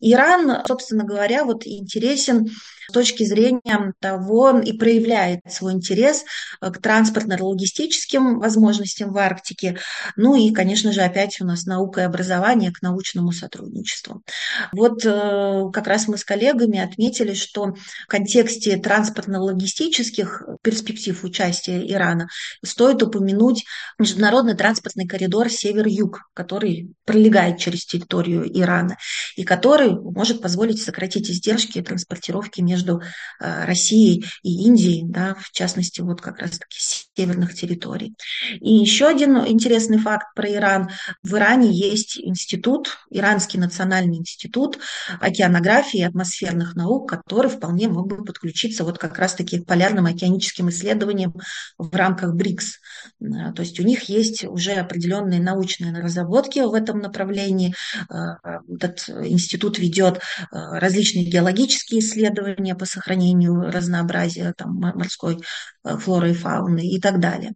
Иран, 0.00 0.64
собственно 0.66 1.04
говоря, 1.04 1.44
вот 1.44 1.66
интересен 1.66 2.48
с 2.88 2.92
точки 2.92 3.24
зрения 3.24 3.94
того 4.00 4.58
и 4.58 4.72
проявляет 4.72 5.40
свой 5.48 5.72
интерес 5.72 6.24
э, 6.60 6.70
к 6.70 6.78
транспортно-логистическим 6.78 8.38
возможностям 8.38 9.12
в 9.12 9.18
Арктике. 9.18 9.78
Ну 10.16 10.34
и, 10.34 10.52
конечно 10.52 10.92
же, 10.92 11.00
опять 11.02 11.40
у 11.40 11.44
нас 11.44 11.64
наука 11.64 12.02
и 12.02 12.04
образование 12.04 12.72
научному 12.82 13.32
сотрудничеству. 13.32 14.22
Вот 14.72 15.04
э, 15.04 15.70
как 15.72 15.86
раз 15.86 16.08
мы 16.08 16.18
с 16.18 16.24
коллегами 16.24 16.78
отметили, 16.78 17.34
что 17.34 17.74
в 17.74 18.06
контексте 18.08 18.76
транспортно-логистических 18.76 20.42
перспектив 20.62 21.22
участия 21.24 21.80
Ирана 21.90 22.28
стоит 22.64 23.02
упомянуть 23.02 23.64
международный 23.98 24.54
транспортный 24.54 25.06
коридор 25.06 25.48
север-юг, 25.48 26.30
который 26.34 26.94
пролегает 27.04 27.58
через 27.58 27.84
территорию 27.86 28.44
Ирана 28.48 28.96
и 29.36 29.44
который 29.44 29.92
может 29.92 30.42
позволить 30.42 30.82
сократить 30.82 31.30
издержки 31.30 31.82
транспортировки 31.82 32.60
между 32.60 33.00
э, 33.40 33.64
Россией 33.64 34.24
и 34.42 34.66
Индией, 34.66 35.04
да, 35.04 35.36
в 35.38 35.52
частности, 35.52 36.00
вот 36.00 36.20
как 36.20 36.38
раз-таки 36.38 36.78
северных 37.16 37.54
территорий. 37.54 38.14
И 38.60 38.74
еще 38.74 39.06
один 39.06 39.36
интересный 39.46 39.98
факт 39.98 40.34
про 40.34 40.50
Иран. 40.50 40.90
В 41.22 41.36
Иране 41.36 41.70
есть 41.70 42.18
институт, 42.18 42.61
Иранский 43.10 43.58
национальный 43.58 44.18
институт 44.18 44.78
океанографии 45.20 46.00
и 46.00 46.04
атмосферных 46.04 46.74
наук, 46.76 47.08
который 47.08 47.50
вполне 47.50 47.88
мог 47.88 48.08
бы 48.08 48.24
подключиться 48.24 48.84
вот 48.84 48.98
как 48.98 49.18
раз-таки 49.18 49.60
к 49.60 49.66
полярным 49.66 50.06
океаническим 50.06 50.68
исследованиям 50.68 51.34
в 51.78 51.94
рамках 51.94 52.34
БРИКС. 52.34 52.78
Э, 53.20 53.52
то 53.54 53.62
есть 53.62 53.80
у 53.80 53.82
них 53.82 54.04
есть 54.04 54.44
уже 54.44 54.72
определенные 54.72 55.40
научные 55.40 55.92
разработки 55.92 56.58
в 56.60 56.74
этом 56.74 57.00
направлении. 57.00 57.74
Э, 58.10 58.58
этот 58.68 59.08
институт 59.08 59.78
ведет 59.78 60.20
различные 60.50 61.24
геологические 61.24 62.00
исследования, 62.00 62.74
по 62.74 62.86
сохранению 62.86 63.70
разнообразия 63.70 64.52
там, 64.56 64.74
морской 64.74 65.40
э, 65.84 65.96
флоры 65.96 66.30
и 66.30 66.34
фауны 66.34 66.80
и 66.80 67.00
так 67.00 67.20
далее. 67.20 67.52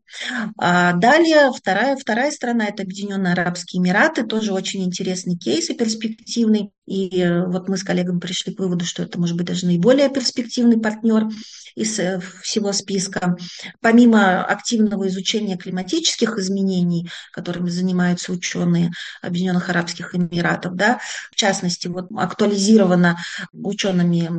А 0.58 0.92
далее 0.92 1.50
вторая, 1.52 1.96
вторая 1.96 2.30
страна– 2.30 2.66
это 2.68 2.82
Объединенные 2.82 3.32
Арабские 3.32 3.80
Эмираты, 3.80 4.24
тоже 4.24 4.52
очень 4.52 4.84
интересный 4.96 5.36
кейс 5.36 5.68
и 5.68 5.74
перспективный. 5.74 6.72
И 6.86 7.20
э, 7.20 7.44
вот 7.46 7.68
мы 7.68 7.76
с 7.76 7.82
коллегами 7.82 8.20
пришли 8.20 8.54
к 8.54 8.60
выводу, 8.60 8.84
что 8.84 9.02
это 9.02 9.18
может 9.18 9.36
быть 9.36 9.46
даже 9.46 9.66
наиболее 9.66 10.08
перспективный 10.08 10.78
партнер 10.78 11.28
из 11.74 11.98
э, 11.98 12.20
всего 12.42 12.72
списка. 12.72 13.36
Помимо 13.80 14.44
активного 14.44 15.08
изучения 15.08 15.56
климатических 15.56 16.38
изменений, 16.38 17.08
которыми 17.32 17.68
занимаются 17.68 18.32
ученые 18.32 18.92
Объединенных 19.22 19.68
Арабских 19.68 20.14
Эмиратов, 20.14 20.74
да, 20.74 21.00
в 21.30 21.36
частности, 21.36 21.88
вот 21.88 22.06
актуализирована 22.16 23.18
учеными 23.52 24.30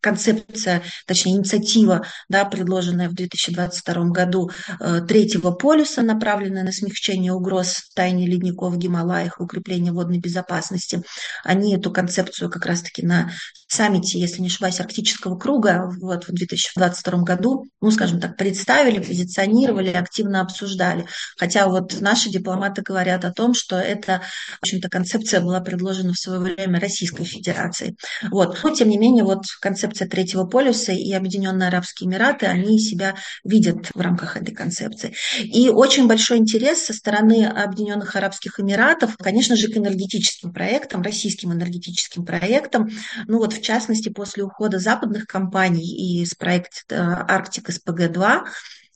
концепция, 0.00 0.82
точнее 1.06 1.36
инициатива, 1.36 2.04
да, 2.28 2.44
предложенная 2.44 3.08
в 3.08 3.14
2022 3.14 4.04
году 4.06 4.50
э, 4.80 5.00
третьего 5.06 5.52
полюса, 5.52 6.02
направленная 6.02 6.64
на 6.64 6.72
смягчение 6.72 7.32
угроз 7.32 7.90
тайне 7.94 8.26
ледников 8.26 8.74
в 8.74 8.78
Гималаях 8.78 9.38
и 9.38 9.42
укрепление 9.42 9.92
водной 9.92 10.18
безопасности. 10.18 11.02
Они 11.44 11.61
эту 11.70 11.90
концепцию 11.90 12.50
как 12.50 12.66
раз-таки 12.66 13.06
на 13.06 13.30
саммите, 13.72 14.18
если 14.18 14.40
не 14.42 14.48
ошибаюсь, 14.48 14.80
Арктического 14.80 15.38
круга 15.38 15.90
вот, 16.00 16.28
в 16.28 16.32
2022 16.32 17.22
году, 17.22 17.66
ну, 17.80 17.90
скажем 17.90 18.20
так, 18.20 18.36
представили, 18.36 18.98
позиционировали, 18.98 19.88
активно 19.90 20.42
обсуждали. 20.42 21.06
Хотя 21.38 21.66
вот 21.68 22.00
наши 22.00 22.28
дипломаты 22.28 22.82
говорят 22.82 23.24
о 23.24 23.32
том, 23.32 23.54
что 23.54 23.76
эта, 23.76 24.22
в 24.58 24.62
общем-то, 24.62 24.88
концепция 24.90 25.40
была 25.40 25.60
предложена 25.60 26.12
в 26.12 26.18
свое 26.18 26.38
время 26.38 26.80
Российской 26.80 27.24
Федерацией. 27.24 27.96
Вот. 28.30 28.58
Но, 28.62 28.70
тем 28.74 28.88
не 28.88 28.98
менее, 28.98 29.24
вот 29.24 29.44
концепция 29.60 30.06
Третьего 30.06 30.44
полюса 30.44 30.92
и 30.92 31.12
Объединенные 31.12 31.68
Арабские 31.68 32.08
Эмираты, 32.08 32.46
они 32.46 32.78
себя 32.78 33.14
видят 33.42 33.90
в 33.94 34.00
рамках 34.00 34.36
этой 34.36 34.54
концепции. 34.54 35.14
И 35.40 35.70
очень 35.70 36.06
большой 36.06 36.38
интерес 36.38 36.84
со 36.84 36.92
стороны 36.92 37.46
Объединенных 37.46 38.16
Арабских 38.16 38.60
Эмиратов, 38.60 39.16
конечно 39.16 39.56
же, 39.56 39.68
к 39.68 39.76
энергетическим 39.76 40.52
проектам, 40.52 41.02
российским 41.02 41.51
энергетическим 41.52 42.24
проектам. 42.24 42.90
Ну 43.26 43.38
вот, 43.38 43.52
в 43.52 43.62
частности, 43.62 44.08
после 44.08 44.42
ухода 44.44 44.78
западных 44.78 45.26
компаний 45.26 46.20
из 46.22 46.34
проекта 46.34 47.24
Арктик 47.28 47.70
СПГ-2, 47.70 48.44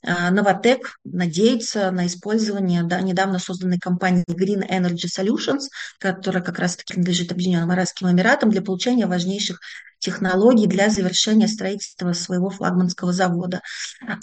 Новотек 0.03 0.97
надеется 1.03 1.91
на 1.91 2.05
использование 2.05 2.83
да, 2.83 3.01
недавно 3.01 3.39
созданной 3.39 3.79
компании 3.79 4.23
Green 4.29 4.63
Energy 4.69 5.07
Solutions, 5.07 5.69
которая 5.99 6.43
как 6.43 6.59
раз-таки 6.59 6.93
принадлежит 6.93 7.31
Объединенным 7.31 7.71
Арабским 7.71 8.09
Эмиратам, 8.09 8.49
для 8.49 8.61
получения 8.61 9.07
важнейших 9.07 9.59
технологий 9.99 10.67
для 10.67 10.89
завершения 10.89 11.47
строительства 11.47 12.13
своего 12.13 12.49
флагманского 12.49 13.11
завода. 13.11 13.61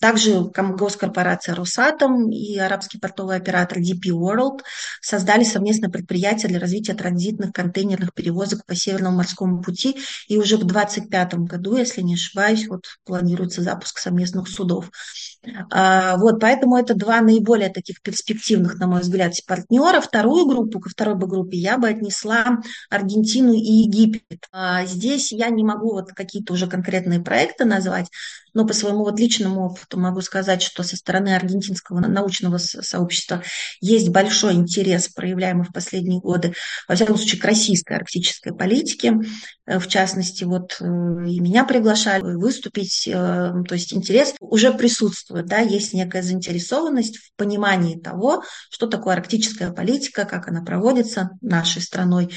Также 0.01 0.41
госкорпорация 0.41 1.55
«Росатом» 1.55 2.31
и 2.31 2.57
арабский 2.59 2.99
портовый 2.99 3.37
оператор 3.37 3.79
DP 3.79 4.11
World 4.11 4.61
создали 5.01 5.43
совместное 5.43 5.91
предприятие 5.91 6.49
для 6.49 6.61
развития 6.61 6.95
транзитных 6.95 7.53
контейнерных 7.53 8.15
перевозок 8.15 8.65
по 8.67 8.75
Северному 8.75 9.17
морскому 9.17 9.63
пути. 9.63 9.97
И 10.29 10.39
уже 10.39 10.57
в 10.57 10.65
2025 10.65 11.35
году, 11.35 11.77
если 11.77 12.03
не 12.03 12.15
ошибаюсь, 12.15 12.69
вот 12.69 12.85
планируется 13.05 13.63
запуск 13.63 13.99
совместных 13.99 14.49
судов. 14.49 14.91
А, 15.71 16.17
вот, 16.17 16.41
поэтому 16.41 16.77
это 16.77 16.95
два 16.95 17.21
наиболее 17.21 17.69
таких 17.69 18.01
перспективных, 18.03 18.79
на 18.79 18.87
мой 18.87 19.01
взгляд, 19.01 19.35
партнера. 19.47 20.01
Вторую 20.01 20.47
группу, 20.47 20.81
ко 20.81 20.89
второй 20.89 21.15
бы 21.15 21.27
группе 21.27 21.57
я 21.57 21.79
бы 21.79 21.89
отнесла 21.89 22.61
Аргентину 22.91 23.53
и 23.53 23.59
Египет. 23.59 24.47
А, 24.53 24.85
здесь 24.87 25.33
я 25.33 25.49
не 25.51 25.65
могу 25.65 25.93
вот 25.93 26.13
какие-то 26.13 26.53
уже 26.53 26.67
конкретные 26.67 27.21
проекты 27.21 27.65
назвать, 27.65 28.09
но 28.55 28.67
по 28.67 28.73
своему 28.73 29.01
вот 29.01 29.19
личному 29.19 29.67
опыту 29.67 29.99
могу 29.99 30.21
сказать, 30.21 30.63
что 30.63 30.83
со 30.83 30.97
стороны 30.97 31.35
аргентинского 31.35 32.01
научного 32.01 32.59
сообщества 32.59 33.43
есть 33.81 34.09
большой 34.09 34.55
интерес, 34.55 35.09
проявляемый 35.09 35.67
в 35.67 35.73
последние 35.73 36.21
годы, 36.21 36.55
во 36.89 36.95
всяком 36.95 37.17
случае, 37.17 37.41
к 37.41 37.45
российской 37.45 37.97
арктической 37.97 38.55
политике. 38.55 39.15
Э, 39.67 39.79
в 39.79 39.89
частности, 39.89 40.45
вот 40.45 40.77
э, 40.81 40.85
и 40.85 41.41
меня 41.41 41.65
приглашали 41.65 42.23
выступить, 42.23 43.09
э, 43.09 43.13
то 43.13 43.75
есть 43.75 43.93
интерес 43.93 44.35
уже 44.41 44.73
присутствует, 44.73 45.47
да, 45.47 45.59
есть 45.59 45.93
некая 45.93 46.23
заинтересованность 46.23 47.19
в 47.19 47.35
понимании 47.37 47.99
того, 47.99 48.45
что 48.71 48.87
такое 48.87 49.15
арктическая 49.15 49.73
политика, 49.73 50.25
как 50.25 50.49
она 50.49 50.63
проводится 50.63 51.31
нашей 51.41 51.83
страной 51.83 52.31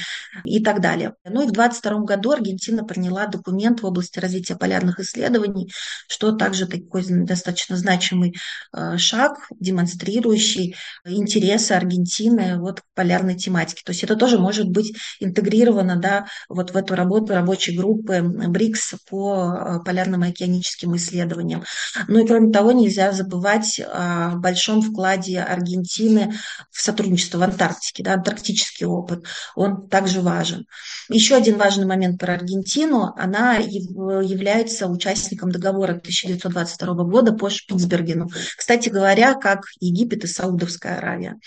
и 0.44 0.62
так 0.62 0.80
далее. 0.80 1.14
Ну 1.24 1.42
и 1.42 1.48
в 1.48 1.52
2022 1.52 2.00
году 2.04 2.32
Аргентина 2.32 2.84
приняла 2.84 3.26
документ 3.26 3.82
в 3.82 3.86
области 3.86 4.18
развития 4.18 4.56
полярных 4.56 5.00
исследований, 5.00 5.70
что 6.08 6.32
также 6.32 6.66
такой 6.66 7.04
достаточно 7.06 7.76
значимый 7.76 8.34
э, 8.74 8.96
шаг, 8.96 9.48
демонстрирующий 9.60 10.74
интересы 11.04 11.72
Аргентины 11.72 12.58
вот 12.58 12.80
к 12.80 12.84
полярной 12.94 13.36
тематике. 13.36 13.82
То 13.84 13.92
есть 13.92 14.02
это 14.02 14.16
тоже 14.16 14.38
может 14.38 14.68
быть 14.68 14.96
интегрировано 15.20 15.96
да, 15.96 16.26
вот 16.48 16.72
в 16.72 16.76
эту 16.76 16.94
работу 16.94 17.34
рабочей 17.34 17.76
группы 17.76 18.22
БРИКС 18.22 18.94
по 19.08 19.52
э, 19.52 19.84
полярным 19.84 20.22
океаническим 20.22 20.96
исследованиям. 20.96 21.62
Ну 22.08 22.24
и 22.24 22.26
кроме 22.26 22.52
того, 22.52 22.72
нельзя 22.72 23.12
забывать 23.12 23.80
о 23.80 24.36
большом 24.36 24.80
вкладе 24.80 25.40
Аргентины 25.40 26.32
в 26.70 26.80
сотрудничество 26.80 27.38
в 27.38 27.42
Антарктике. 27.42 28.02
Да, 28.02 28.14
антарктический 28.14 28.86
опыт, 28.86 29.24
он 29.54 29.88
также 29.88 30.22
важен. 30.22 30.64
Еще 31.10 31.36
один 31.36 31.58
важный 31.58 31.86
момент 31.86 32.18
про 32.18 32.34
Аргентину. 32.34 33.12
Она 33.16 33.56
является 33.56 34.86
участником 34.86 35.52
договора 35.52 35.97
1922 35.98 37.04
года 37.04 37.32
по 37.32 37.50
Шпицбергену. 37.50 38.28
Кстати 38.56 38.88
говоря, 38.88 39.34
как 39.34 39.64
Египет 39.80 40.24
и 40.24 40.26
Саудовская 40.26 40.98
Аравия. 40.98 41.38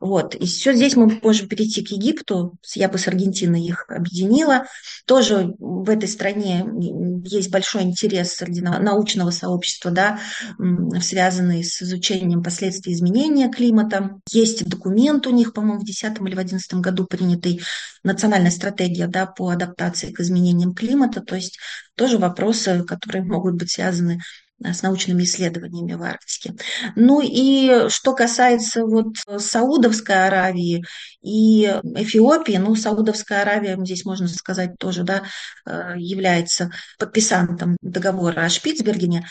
Вот. 0.00 0.34
И 0.34 0.46
все 0.46 0.72
здесь 0.72 0.96
мы 0.96 1.20
можем 1.22 1.46
перейти 1.46 1.84
к 1.84 1.90
Египту. 1.90 2.56
Я 2.74 2.88
бы 2.88 2.96
с 2.98 3.06
Аргентиной 3.06 3.62
их 3.62 3.84
объединила. 3.88 4.66
Тоже 5.06 5.54
в 5.58 5.90
этой 5.90 6.08
стране 6.08 6.66
есть 7.24 7.50
большой 7.50 7.82
интерес 7.82 8.32
среди 8.32 8.62
научного 8.62 9.30
сообщества, 9.30 9.90
да, 9.90 10.18
связанный 11.02 11.62
с 11.62 11.82
изучением 11.82 12.42
последствий 12.42 12.94
изменения 12.94 13.50
климата. 13.50 14.16
Есть 14.30 14.66
документ 14.66 15.26
у 15.26 15.30
них, 15.30 15.52
по-моему, 15.52 15.80
в 15.80 15.84
2010 15.84 16.18
или 16.22 16.32
в 16.32 16.36
2011 16.36 16.74
году 16.74 17.04
принятый 17.04 17.60
национальная 18.02 18.50
стратегия 18.50 19.06
да, 19.06 19.26
по 19.26 19.50
адаптации 19.50 20.12
к 20.12 20.20
изменениям 20.20 20.74
климата. 20.74 21.20
То 21.20 21.36
есть 21.36 21.58
тоже 21.94 22.16
вопросы, 22.16 22.84
которые 22.84 23.22
могут 23.22 23.56
быть 23.56 23.70
связаны 23.70 24.20
с 24.62 24.82
научными 24.82 25.22
исследованиями 25.22 25.94
в 25.94 26.02
Арктике. 26.02 26.54
Ну 26.96 27.20
и 27.22 27.88
что 27.88 28.14
касается 28.14 28.84
вот 28.84 29.16
Саудовской 29.38 30.26
Аравии 30.26 30.84
и 31.22 31.64
Эфиопии, 31.94 32.56
ну, 32.56 32.74
Саудовская 32.74 33.42
Аравия, 33.42 33.76
здесь 33.84 34.04
можно 34.04 34.28
сказать, 34.28 34.78
тоже, 34.78 35.02
да, 35.02 35.24
э, 35.66 35.94
является 35.96 36.70
подписантом 36.98 37.76
договора 37.82 38.42
о 38.42 38.48
Шпицбергене, 38.48 39.26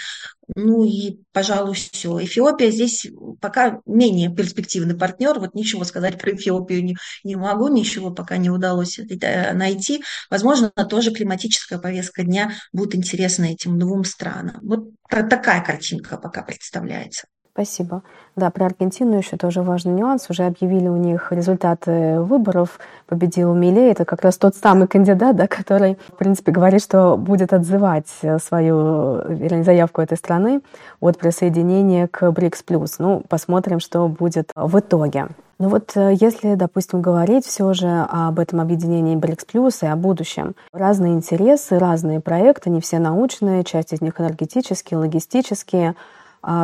ну 0.56 0.84
и, 0.84 1.20
пожалуй, 1.32 1.76
все. 1.76 2.24
Эфиопия 2.24 2.72
здесь 2.72 3.06
пока 3.40 3.82
менее 3.86 4.34
перспективный 4.34 4.96
партнер. 4.96 5.40
Вот 5.40 5.54
ничего 5.54 5.84
сказать 5.84 6.20
про 6.20 6.32
Эфиопию 6.34 6.84
не, 6.84 6.98
не 7.24 7.36
могу, 7.36 7.68
ничего 7.68 8.12
пока 8.12 8.38
не 8.38 8.50
удалось 8.50 9.00
э, 9.00 9.54
найти. 9.54 10.04
Возможно, 10.30 10.70
тоже 10.72 11.12
климатическая 11.12 11.80
повестка 11.80 12.24
дня 12.24 12.54
будет 12.74 12.96
интересна 12.96 13.46
этим 13.46 13.78
двум 13.78 14.04
странам. 14.04 14.60
Вот 14.64 14.90
такая 15.08 15.64
картинка 15.64 16.18
пока 16.18 16.42
представляется. 16.42 17.28
Спасибо. 17.54 18.04
Да, 18.36 18.52
про 18.52 18.68
Аргентину 18.68 19.18
еще 19.18 19.36
тоже 19.36 19.62
важный 19.62 19.92
нюанс. 19.92 20.30
Уже 20.30 20.44
объявили 20.44 20.88
у 20.88 20.96
них 20.96 21.32
результаты 21.32 22.22
выборов. 22.22 22.80
Победил 23.06 23.54
Милей. 23.54 23.92
Это 23.92 24.06
как 24.06 24.22
раз 24.22 24.38
тот 24.38 24.56
самый 24.56 24.88
кандидат, 24.88 25.36
да, 25.36 25.48
который, 25.48 25.98
в 26.08 26.18
принципе, 26.18 26.52
говорит, 26.52 26.82
что 26.82 27.18
будет 27.18 27.52
отзывать 27.52 28.08
свою 28.42 29.22
вернее, 29.28 29.64
заявку 29.64 30.02
этой 30.02 30.18
страны 30.18 30.62
от 31.02 31.18
присоединения 31.18 32.08
к 32.08 32.32
БРИКС+. 32.32 32.64
Ну, 33.00 33.24
посмотрим, 33.28 33.80
что 33.80 34.08
будет 34.08 34.52
в 34.56 34.80
итоге. 34.80 35.28
Ну 35.58 35.68
вот 35.68 35.92
э, 35.96 36.16
если, 36.18 36.56
допустим, 36.56 37.02
говорить 37.02 37.46
все 37.46 37.74
же 37.74 38.08
об 38.10 38.40
этом 38.40 38.62
объединении 38.62 39.18
БРИКС 39.18 39.44
Плюс 39.44 39.84
и 39.84 39.88
о 39.88 39.98
будущем, 39.98 40.56
разные 40.72 41.14
интересы, 41.14 41.78
разные 41.78 42.22
проекты, 42.22 42.70
не 42.70 42.80
все 42.80 43.00
научные, 43.00 43.66
часть 43.66 43.92
из 43.92 44.00
них 44.00 44.22
энергетические, 44.22 45.00
логистические– 45.00 45.96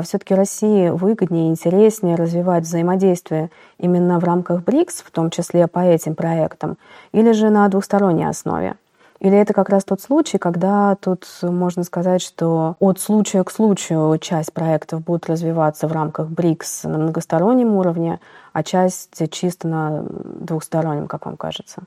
все-таки 0.03 0.33
России 0.33 0.89
выгоднее 0.89 1.47
и 1.47 1.51
интереснее 1.51 2.15
развивать 2.15 2.63
взаимодействие 2.63 3.49
именно 3.77 4.19
в 4.19 4.23
рамках 4.23 4.63
БРИКС, 4.63 5.01
в 5.01 5.11
том 5.11 5.29
числе 5.29 5.67
по 5.67 5.79
этим 5.79 6.15
проектам, 6.15 6.77
или 7.11 7.31
же 7.31 7.49
на 7.49 7.67
двухсторонней 7.67 8.27
основе? 8.27 8.75
Или 9.19 9.37
это 9.37 9.53
как 9.53 9.69
раз 9.69 9.85
тот 9.85 10.01
случай, 10.01 10.37
когда 10.37 10.95
тут 10.95 11.25
можно 11.41 11.83
сказать, 11.83 12.21
что 12.21 12.75
от 12.79 12.99
случая 12.99 13.43
к 13.43 13.51
случаю 13.51 14.17
часть 14.19 14.53
проектов 14.53 15.03
будут 15.03 15.27
развиваться 15.27 15.87
в 15.87 15.93
рамках 15.93 16.27
БРИКС 16.27 16.83
на 16.83 16.97
многостороннем 16.97 17.75
уровне, 17.75 18.19
а 18.51 18.61
часть 18.61 19.31
чисто 19.31 19.67
на 19.67 20.03
двухстороннем, 20.09 21.07
как 21.07 21.25
вам 21.25 21.37
кажется? 21.37 21.83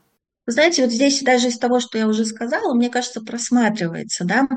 Знаете, 0.50 0.82
вот 0.82 0.92
здесь 0.92 1.22
даже 1.22 1.48
из 1.48 1.58
того, 1.58 1.80
что 1.80 1.98
я 1.98 2.06
уже 2.06 2.24
сказала, 2.24 2.74
мне 2.74 2.88
кажется, 2.88 3.20
просматривается, 3.20 4.24
да, 4.24 4.48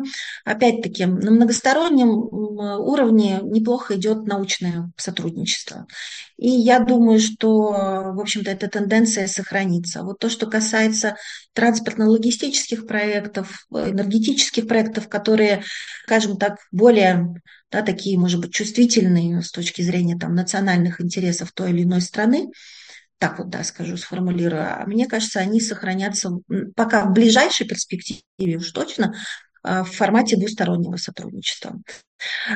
опять-таки, 0.46 1.06
на 1.06 1.32
многостороннем 1.32 2.10
уровне 2.10 3.40
неплохо 3.44 3.96
идет 3.96 4.26
научное 4.26 4.92
сотрудничество. 4.98 5.86
И 6.38 6.50
я 6.50 6.80
думаю, 6.80 7.20
что, 7.20 7.70
в 8.14 8.20
общем-то, 8.20 8.50
эта 8.50 8.68
тенденция 8.68 9.28
сохранится. 9.28 10.04
Вот 10.04 10.20
то, 10.20 10.30
что 10.30 10.48
касается 10.48 11.18
транспортно-логистических 11.54 12.88
проектов, 12.88 13.66
энергетических 13.70 14.68
проектов, 14.68 15.08
которые, 15.08 15.64
скажем 16.06 16.38
так, 16.38 16.58
более 16.72 17.42
да, 17.72 17.82
такие, 17.82 18.20
может 18.20 18.42
быть, 18.42 18.54
чувствительные 18.54 19.42
с 19.42 19.52
точки 19.52 19.82
зрения 19.82 20.18
там, 20.18 20.36
национальных 20.36 21.00
интересов 21.00 21.52
той 21.54 21.72
или 21.72 21.84
иной 21.84 22.02
страны, 22.02 22.50
так 23.22 23.38
вот, 23.38 23.50
да, 23.50 23.64
скажу, 23.64 23.98
сформулирую, 23.98 24.64
а 24.64 24.84
мне 24.88 25.06
кажется, 25.06 25.40
они 25.40 25.62
сохранятся 25.62 26.32
пока 26.76 27.06
в 27.06 27.14
ближайшей 27.14 27.68
перспективе 27.68 28.58
уж 28.58 28.72
точно 28.72 29.14
а, 29.62 29.84
в 29.84 29.92
формате 29.92 30.38
двустороннего 30.38 30.98
сотрудничества. 30.98 31.80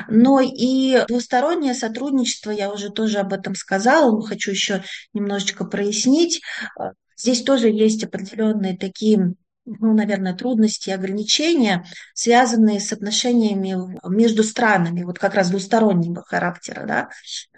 Но 0.08 0.40
и 0.40 1.04
двустороннее 1.06 1.72
сотрудничество, 1.72 2.50
я 2.50 2.72
уже 2.72 2.90
тоже 2.90 3.18
об 3.18 3.32
этом 3.32 3.54
сказала, 3.54 4.10
но 4.10 4.22
хочу 4.22 4.50
еще 4.50 4.82
немножечко 5.12 5.64
прояснить. 5.64 6.42
А, 6.76 6.94
здесь 7.16 7.44
тоже 7.44 7.68
есть 7.68 8.02
определенные 8.02 8.76
такие 8.76 9.34
ну, 9.66 9.94
наверное, 9.94 10.34
трудности 10.34 10.90
и 10.90 10.92
ограничения, 10.92 11.84
связанные 12.14 12.80
с 12.80 12.92
отношениями 12.92 13.98
между 14.08 14.44
странами, 14.44 15.02
вот 15.02 15.18
как 15.18 15.34
раз 15.34 15.50
двустороннего 15.50 16.22
характера. 16.22 16.84
Да? 16.86 17.08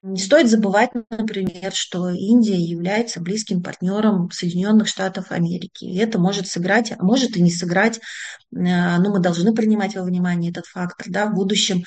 Не 0.02 0.18
стоит 0.18 0.48
забывать, 0.48 0.90
например, 1.10 1.72
что 1.72 2.08
Индия 2.08 2.56
является 2.56 3.20
близким 3.20 3.62
партнером 3.62 4.30
Соединенных 4.30 4.88
Штатов 4.88 5.30
Америки. 5.30 5.84
И 5.84 5.98
это 5.98 6.18
может 6.18 6.48
сыграть, 6.48 6.92
а 6.98 7.02
может 7.02 7.36
и 7.36 7.42
не 7.42 7.50
сыграть, 7.50 7.98
э, 7.98 8.00
но 8.50 9.10
мы 9.10 9.20
должны 9.20 9.54
принимать 9.54 9.94
во 9.94 10.02
внимание 10.02 10.50
этот 10.50 10.66
фактор 10.66 11.06
да, 11.10 11.26
в 11.26 11.34
будущем 11.34 11.84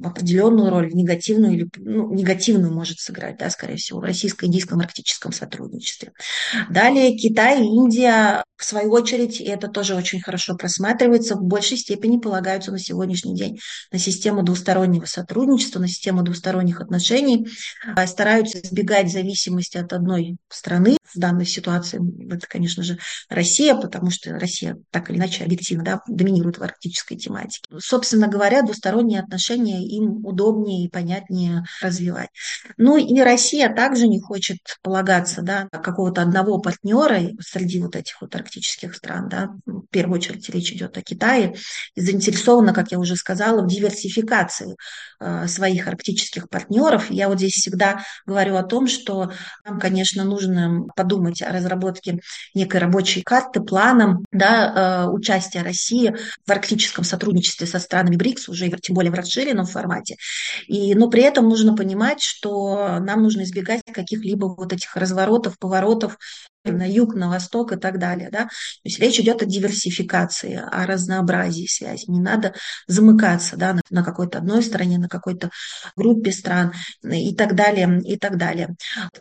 в 0.00 0.06
определенную 0.06 0.70
роль, 0.70 0.90
в 0.90 0.94
негативную 0.96 1.52
или 1.52 1.68
ну, 1.76 2.12
негативную 2.12 2.72
может 2.72 2.98
сыграть, 3.00 3.36
да, 3.38 3.50
скорее 3.50 3.76
всего, 3.76 4.00
в 4.00 4.04
российско-индийском 4.04 4.80
арктическом 4.80 5.32
сотрудничестве. 5.32 6.12
Далее 6.70 7.16
Китай 7.16 7.62
и 7.62 7.66
Индия, 7.66 8.42
в 8.56 8.64
свою 8.64 8.92
очередь, 8.92 9.40
и 9.40 9.44
это 9.44 9.68
тоже 9.68 9.94
очень 9.94 10.20
хорошо 10.20 10.56
просматривается, 10.56 11.36
в 11.36 11.42
большей 11.42 11.76
степени 11.76 12.18
полагаются 12.18 12.72
на 12.72 12.78
сегодняшний 12.78 13.36
день 13.36 13.58
на 13.92 13.98
систему 13.98 14.42
двустороннего 14.42 15.04
сотрудничества, 15.04 15.80
на 15.80 15.88
систему 15.88 16.22
двусторонних 16.22 16.80
отношений, 16.80 17.48
а, 17.94 18.06
стараются 18.06 18.60
избегать 18.60 19.12
зависимости 19.12 19.76
от 19.76 19.92
одной 19.92 20.36
страны. 20.48 20.96
В 21.14 21.18
данной 21.18 21.46
ситуации 21.46 22.00
это, 22.32 22.46
конечно 22.46 22.82
же, 22.82 22.98
Россия, 23.28 23.74
потому 23.74 24.10
что 24.10 24.38
Россия 24.38 24.78
так 24.90 25.10
или 25.10 25.18
иначе 25.18 25.44
объективно 25.44 25.84
да, 25.84 26.00
доминирует 26.06 26.58
в 26.58 26.62
арктической 26.62 27.16
тематике. 27.16 27.68
Собственно 27.78 28.28
говоря, 28.28 28.62
двусторонние 28.62 29.20
отношения 29.20 29.89
им 29.96 30.24
удобнее 30.24 30.84
и 30.84 30.88
понятнее 30.88 31.64
развивать. 31.82 32.30
Ну 32.76 32.96
и 32.96 33.20
Россия 33.20 33.72
также 33.74 34.06
не 34.06 34.20
хочет 34.20 34.58
полагаться 34.82 35.42
да, 35.42 35.68
какого-то 35.70 36.22
одного 36.22 36.58
партнера 36.58 37.20
среди 37.40 37.80
вот 37.80 37.96
этих 37.96 38.20
вот 38.20 38.34
арктических 38.34 38.94
стран. 38.94 39.28
Да. 39.28 39.50
В 39.66 39.86
первую 39.90 40.18
очередь 40.18 40.48
речь 40.50 40.72
идет 40.72 40.96
о 40.96 41.02
Китае. 41.02 41.56
И 41.94 42.00
заинтересована, 42.00 42.72
как 42.72 42.92
я 42.92 42.98
уже 42.98 43.16
сказала, 43.16 43.62
в 43.62 43.66
диверсификации 43.68 44.76
э, 45.20 45.46
своих 45.46 45.88
арктических 45.88 46.48
партнеров. 46.48 47.10
Я 47.10 47.28
вот 47.28 47.38
здесь 47.38 47.54
всегда 47.54 48.02
говорю 48.26 48.56
о 48.56 48.62
том, 48.62 48.86
что 48.86 49.32
нам, 49.64 49.78
конечно, 49.78 50.24
нужно 50.24 50.86
подумать 50.96 51.42
о 51.42 51.52
разработке 51.52 52.20
некой 52.54 52.80
рабочей 52.80 53.22
карты, 53.22 53.60
планом 53.60 54.24
да, 54.32 55.04
э, 55.06 55.10
участия 55.10 55.62
России 55.62 56.14
в 56.46 56.50
арктическом 56.50 57.04
сотрудничестве 57.04 57.66
со 57.66 57.78
странами 57.78 58.16
БРИКС, 58.16 58.48
уже 58.48 58.70
тем 58.70 58.94
более 58.94 59.10
в 59.10 59.14
расширенном. 59.14 59.66
И, 60.66 60.94
но 60.94 61.08
при 61.08 61.22
этом 61.22 61.48
нужно 61.48 61.74
понимать, 61.74 62.22
что 62.22 62.98
нам 63.00 63.22
нужно 63.22 63.42
избегать 63.42 63.82
каких-либо 63.92 64.46
вот 64.46 64.72
этих 64.72 64.96
разворотов, 64.96 65.58
поворотов 65.58 66.18
на 66.64 66.88
юг, 66.88 67.14
на 67.14 67.28
восток 67.28 67.72
и 67.72 67.76
так 67.76 67.98
далее. 67.98 68.28
Да? 68.30 68.44
То 68.44 68.50
есть 68.84 68.98
речь 68.98 69.18
идет 69.18 69.42
о 69.42 69.46
диверсификации, 69.46 70.56
о 70.56 70.86
разнообразии 70.86 71.66
связи. 71.66 72.04
Не 72.10 72.20
надо 72.20 72.54
замыкаться 72.86 73.56
да, 73.56 73.74
на, 73.74 73.80
на 73.90 74.04
какой-то 74.04 74.38
одной 74.38 74.62
стране, 74.62 74.98
на 74.98 75.08
какой-то 75.08 75.50
группе 75.96 76.32
стран 76.32 76.72
и 77.02 77.34
так 77.34 77.54
далее, 77.54 78.00
и 78.04 78.18
так 78.18 78.36
далее. 78.36 78.74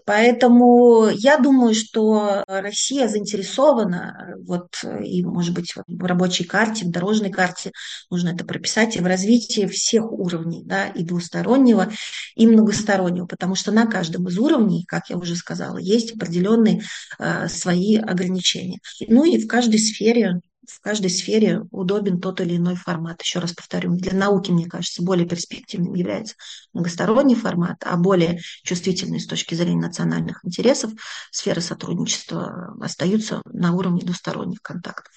Поэтому 0.05 1.07
я 1.09 1.37
думаю, 1.37 1.73
что 1.73 2.43
Россия 2.47 3.07
заинтересована, 3.07 4.35
вот, 4.45 4.83
и, 5.03 5.23
может 5.23 5.53
быть, 5.53 5.73
в 5.87 6.03
рабочей 6.05 6.43
карте, 6.43 6.85
в 6.85 6.91
дорожной 6.91 7.31
карте 7.31 7.71
нужно 8.09 8.29
это 8.29 8.45
прописать, 8.45 8.95
и 8.95 9.01
в 9.01 9.05
развитии 9.05 9.65
всех 9.67 10.11
уровней, 10.11 10.63
да, 10.65 10.87
и 10.87 11.03
двустороннего, 11.03 11.91
и 12.35 12.47
многостороннего, 12.47 13.25
потому 13.25 13.55
что 13.55 13.71
на 13.71 13.85
каждом 13.85 14.27
из 14.27 14.37
уровней, 14.37 14.83
как 14.85 15.09
я 15.09 15.17
уже 15.17 15.35
сказала, 15.35 15.77
есть 15.77 16.15
определенные 16.15 16.81
Э, 17.28 17.28
свои 17.47 17.97
ограничения. 17.97 18.79
Ну 19.07 19.25
и 19.25 19.41
в 19.41 19.47
каждой 19.47 19.79
сфере 19.79 20.41
в 20.69 20.81
каждой 20.81 21.09
сфере 21.09 21.63
удобен 21.71 22.19
тот 22.19 22.41
или 22.41 22.57
иной 22.57 22.75
формат. 22.75 23.21
Еще 23.21 23.39
раз 23.39 23.53
повторю, 23.53 23.95
для 23.95 24.13
науки, 24.13 24.51
мне 24.51 24.67
кажется, 24.67 25.03
более 25.03 25.27
перспективным 25.27 25.93
является 25.93 26.35
многосторонний 26.73 27.35
формат, 27.35 27.77
а 27.85 27.97
более 27.97 28.39
чувствительный 28.63 29.19
с 29.19 29.27
точки 29.27 29.55
зрения 29.55 29.81
национальных 29.81 30.45
интересов 30.45 30.91
сферы 31.31 31.61
сотрудничества 31.61 32.75
остаются 32.81 33.41
на 33.45 33.73
уровне 33.73 34.01
двусторонних 34.01 34.61
контактов. 34.61 35.11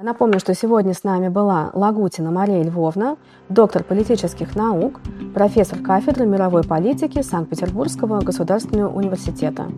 Напомню, 0.00 0.38
что 0.38 0.54
сегодня 0.54 0.94
с 0.94 1.02
нами 1.02 1.28
была 1.28 1.72
Лагутина 1.74 2.30
Мария 2.30 2.62
Львовна, 2.62 3.16
доктор 3.48 3.82
политических 3.82 4.54
наук, 4.54 5.00
профессор 5.34 5.80
кафедры 5.80 6.24
мировой 6.24 6.62
политики 6.62 7.20
Санкт-Петербургского 7.20 8.20
государственного 8.20 8.92
университета. 8.92 9.72